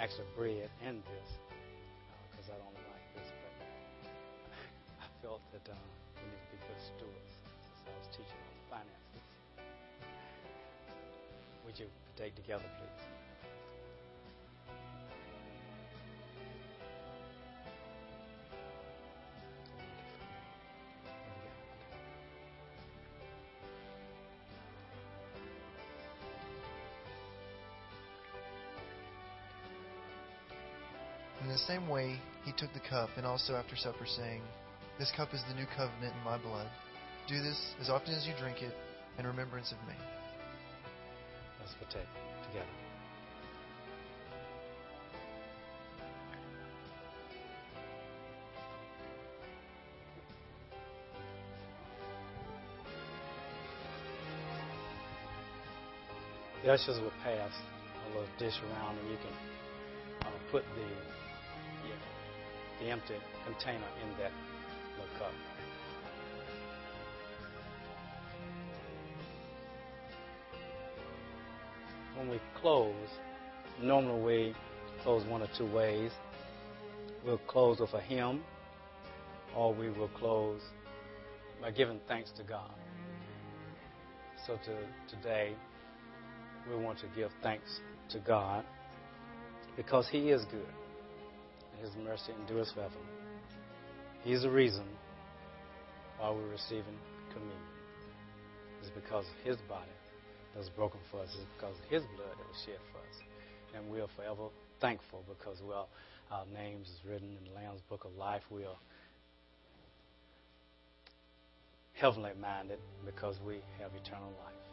actual 0.01 0.26
bread 0.37 0.68
and 0.85 0.99
this 0.99 1.30
because 2.30 2.51
I 2.51 2.57
don't 2.59 2.74
like 2.74 3.07
this, 3.14 3.28
but 3.41 3.55
I 5.05 5.07
felt 5.22 5.41
that 5.53 5.66
uh, 5.70 5.76
we 6.16 6.22
need 6.28 6.43
to 6.43 6.49
be 6.53 6.59
good 6.68 6.80
stewards 6.97 7.32
since 7.62 7.80
I 7.87 7.91
was 7.99 8.09
teaching 8.12 8.43
on 8.70 8.82
finances. 8.82 9.24
You 11.77 11.87
partake 12.16 12.37
together, 12.37 12.62
please? 12.79 13.14
In 31.43 31.49
the 31.51 31.59
same 31.59 31.89
way, 31.89 32.18
he 32.45 32.53
took 32.53 32.72
the 32.72 32.81
cup, 32.81 33.11
and 33.16 33.27
also 33.27 33.55
after 33.55 33.77
supper, 33.77 34.07
saying, 34.07 34.41
This 34.99 35.11
cup 35.16 35.35
is 35.35 35.43
the 35.49 35.55
new 35.55 35.66
covenant 35.77 36.14
in 36.16 36.25
my 36.25 36.39
blood. 36.39 36.68
Do 37.29 37.43
this 37.43 37.61
as 37.81 37.91
often 37.91 38.14
as 38.14 38.27
you 38.27 38.33
drink 38.39 38.62
it 38.62 38.75
in 39.18 39.27
remembrance 39.27 39.72
of 39.72 39.79
me. 39.89 39.95
Let's 41.95 42.09
together. 42.49 42.66
The 56.64 56.72
ushers 56.72 56.99
will 57.01 57.12
pass 57.22 57.53
a 58.07 58.09
little 58.09 58.24
dish 58.38 58.55
around, 58.59 58.99
and 58.99 59.11
you 59.11 59.16
can 59.16 60.26
uh, 60.26 60.30
put 60.51 60.64
the 60.74 60.88
yeah, 61.86 61.95
the 62.80 62.90
empty 62.90 63.14
container 63.45 63.84
in 64.03 64.18
that 64.18 64.32
little 64.99 65.18
cup. 65.18 65.53
When 72.25 72.33
we 72.33 72.41
close, 72.59 72.95
normally 73.83 74.22
we 74.22 74.55
close 75.03 75.27
one 75.29 75.43
or 75.43 75.49
two 75.59 75.70
ways. 75.70 76.11
We'll 77.22 77.37
close 77.37 77.81
with 77.81 77.93
a 77.93 78.01
hymn, 78.01 78.43
or 79.55 79.75
we 79.75 79.91
will 79.91 80.09
close 80.09 80.62
by 81.61 81.70
giving 81.70 82.01
thanks 82.09 82.31
to 82.39 82.43
God. 82.43 82.70
So 84.47 84.57
to, 84.57 85.14
today, 85.14 85.53
we 86.66 86.83
want 86.83 86.99
to 87.01 87.07
give 87.14 87.31
thanks 87.43 87.81
to 88.09 88.20
God 88.20 88.64
because 89.77 90.09
He 90.09 90.31
is 90.31 90.47
good. 90.47 90.66
and 91.72 91.87
His 91.87 91.91
mercy 92.03 92.33
endures 92.41 92.72
forever. 92.72 92.95
He's 94.22 94.41
the 94.41 94.51
reason 94.51 94.87
why 96.18 96.31
we're 96.31 96.49
receiving 96.49 96.97
communion. 97.35 97.59
It's 98.81 98.91
because 98.95 99.27
of 99.27 99.47
His 99.47 99.59
body 99.68 99.91
that 100.55 100.61
was 100.61 100.70
broken 100.70 101.00
for 101.11 101.20
us. 101.20 101.28
It's 101.34 101.44
because 101.59 101.74
of 101.74 101.90
His 101.90 102.02
blood 102.14 102.38
that 102.38 102.46
was 102.46 102.62
shed 102.64 102.78
for 102.94 102.98
us. 103.02 103.16
And 103.74 103.90
we 103.90 104.00
are 104.00 104.07
forever 104.14 104.55
thankful 104.80 105.24
because 105.26 105.59
we 105.66 105.74
are, 105.74 105.86
our 106.30 106.46
names 106.55 106.86
is 106.86 107.00
written 107.05 107.36
in 107.36 107.50
the 107.50 107.55
Lamb's 107.59 107.82
Book 107.90 108.05
of 108.05 108.14
Life. 108.14 108.42
We 108.50 108.62
are 108.62 108.78
heavenly 111.94 112.32
minded 112.40 112.78
because 113.05 113.36
we 113.44 113.59
have 113.82 113.90
eternal 113.98 114.30
life. 114.46 114.64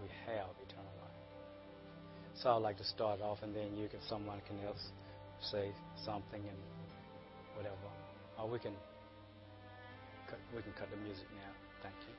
We 0.00 0.08
have 0.26 0.54
eternal 0.62 0.94
life. 1.02 1.18
So 2.34 2.50
I'd 2.50 2.62
like 2.62 2.78
to 2.78 2.84
start 2.84 3.20
off, 3.20 3.38
and 3.42 3.54
then 3.54 3.76
you 3.76 3.88
can, 3.88 3.98
someone 4.08 4.40
can 4.46 4.64
else 4.64 4.90
say 5.50 5.70
something 6.04 6.40
and 6.40 6.58
whatever. 7.56 7.90
Or 8.38 8.48
we 8.48 8.60
can 8.60 8.74
cut, 10.30 10.38
we 10.54 10.62
can 10.62 10.72
cut 10.78 10.88
the 10.90 10.96
music 10.98 11.26
now. 11.34 11.50
Thank 11.82 11.96
you. 12.06 12.17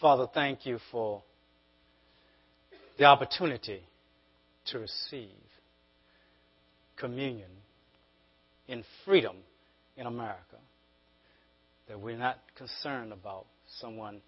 Father, 0.00 0.26
thank 0.32 0.66
you 0.66 0.78
for 0.90 1.22
the 2.98 3.04
opportunity 3.04 3.82
to 4.66 4.78
receive 4.78 5.30
communion 6.96 7.50
in 8.68 8.84
freedom 9.04 9.36
in 9.96 10.06
America. 10.06 10.56
That 11.88 12.00
we're 12.00 12.16
not 12.16 12.38
concerned 12.56 13.12
about 13.12 13.46
someone 13.80 14.20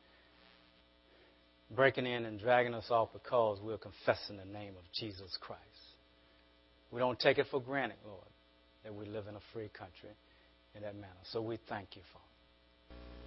breaking 1.75 2.07
in 2.07 2.25
and 2.27 2.39
dragging 2.39 2.75
us 2.75 2.87
off 2.91 3.09
because 3.13 3.59
we're 3.63 3.79
confessing 3.79 4.37
the 4.37 4.45
name 4.45 4.75
of 4.77 4.85
Jesus 4.93 5.37
Christ. 5.41 5.63
We 6.91 7.01
don't 7.01 7.19
take 7.19 7.39
it 7.39 7.47
for 7.51 7.61
granted, 7.61 7.99
Lord, 8.07 8.21
that 8.85 8.95
we 8.95 9.07
live 9.07 9.27
in 9.27 9.35
a 9.35 9.41
free 9.53 9.71
country 9.77 10.11
in 10.75 10.83
that 10.83 10.95
manner. 10.95 11.13
So 11.33 11.43
we 11.43 11.59
thank 11.69 11.97
you, 11.97 12.03
Father. 12.13 12.26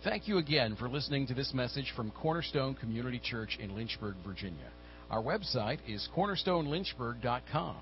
Thank 0.01 0.29
you 0.29 0.37
again 0.37 0.77
for 0.77 0.87
listening 0.87 1.27
to 1.27 1.33
this 1.33 1.53
message 1.53 1.91
from 1.93 2.11
Cornerstone 2.11 2.73
Community 2.75 3.19
Church 3.21 3.57
in 3.59 3.75
Lynchburg, 3.75 4.15
Virginia. 4.25 4.69
Our 5.11 5.21
website 5.21 5.79
is 5.89 6.07
cornerstonelynchburg.com. 6.15 7.75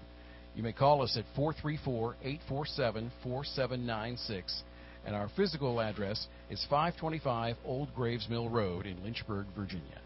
You 0.56 0.64
may 0.64 0.74
call 0.74 1.04
us 1.04 1.16
at 1.16 1.26
434 1.36 2.16
847 2.24 3.12
4796, 3.22 4.64
and 5.06 5.16
our 5.16 5.30
physical 5.36 5.80
address 5.80 6.26
is 6.50 6.66
525 6.72 7.56
Old 7.64 7.94
Graves 7.94 8.28
Mill 8.28 8.50
Road 8.50 8.88
in 8.88 9.04
Lynchburg, 9.04 9.46
Virginia. 9.56 10.02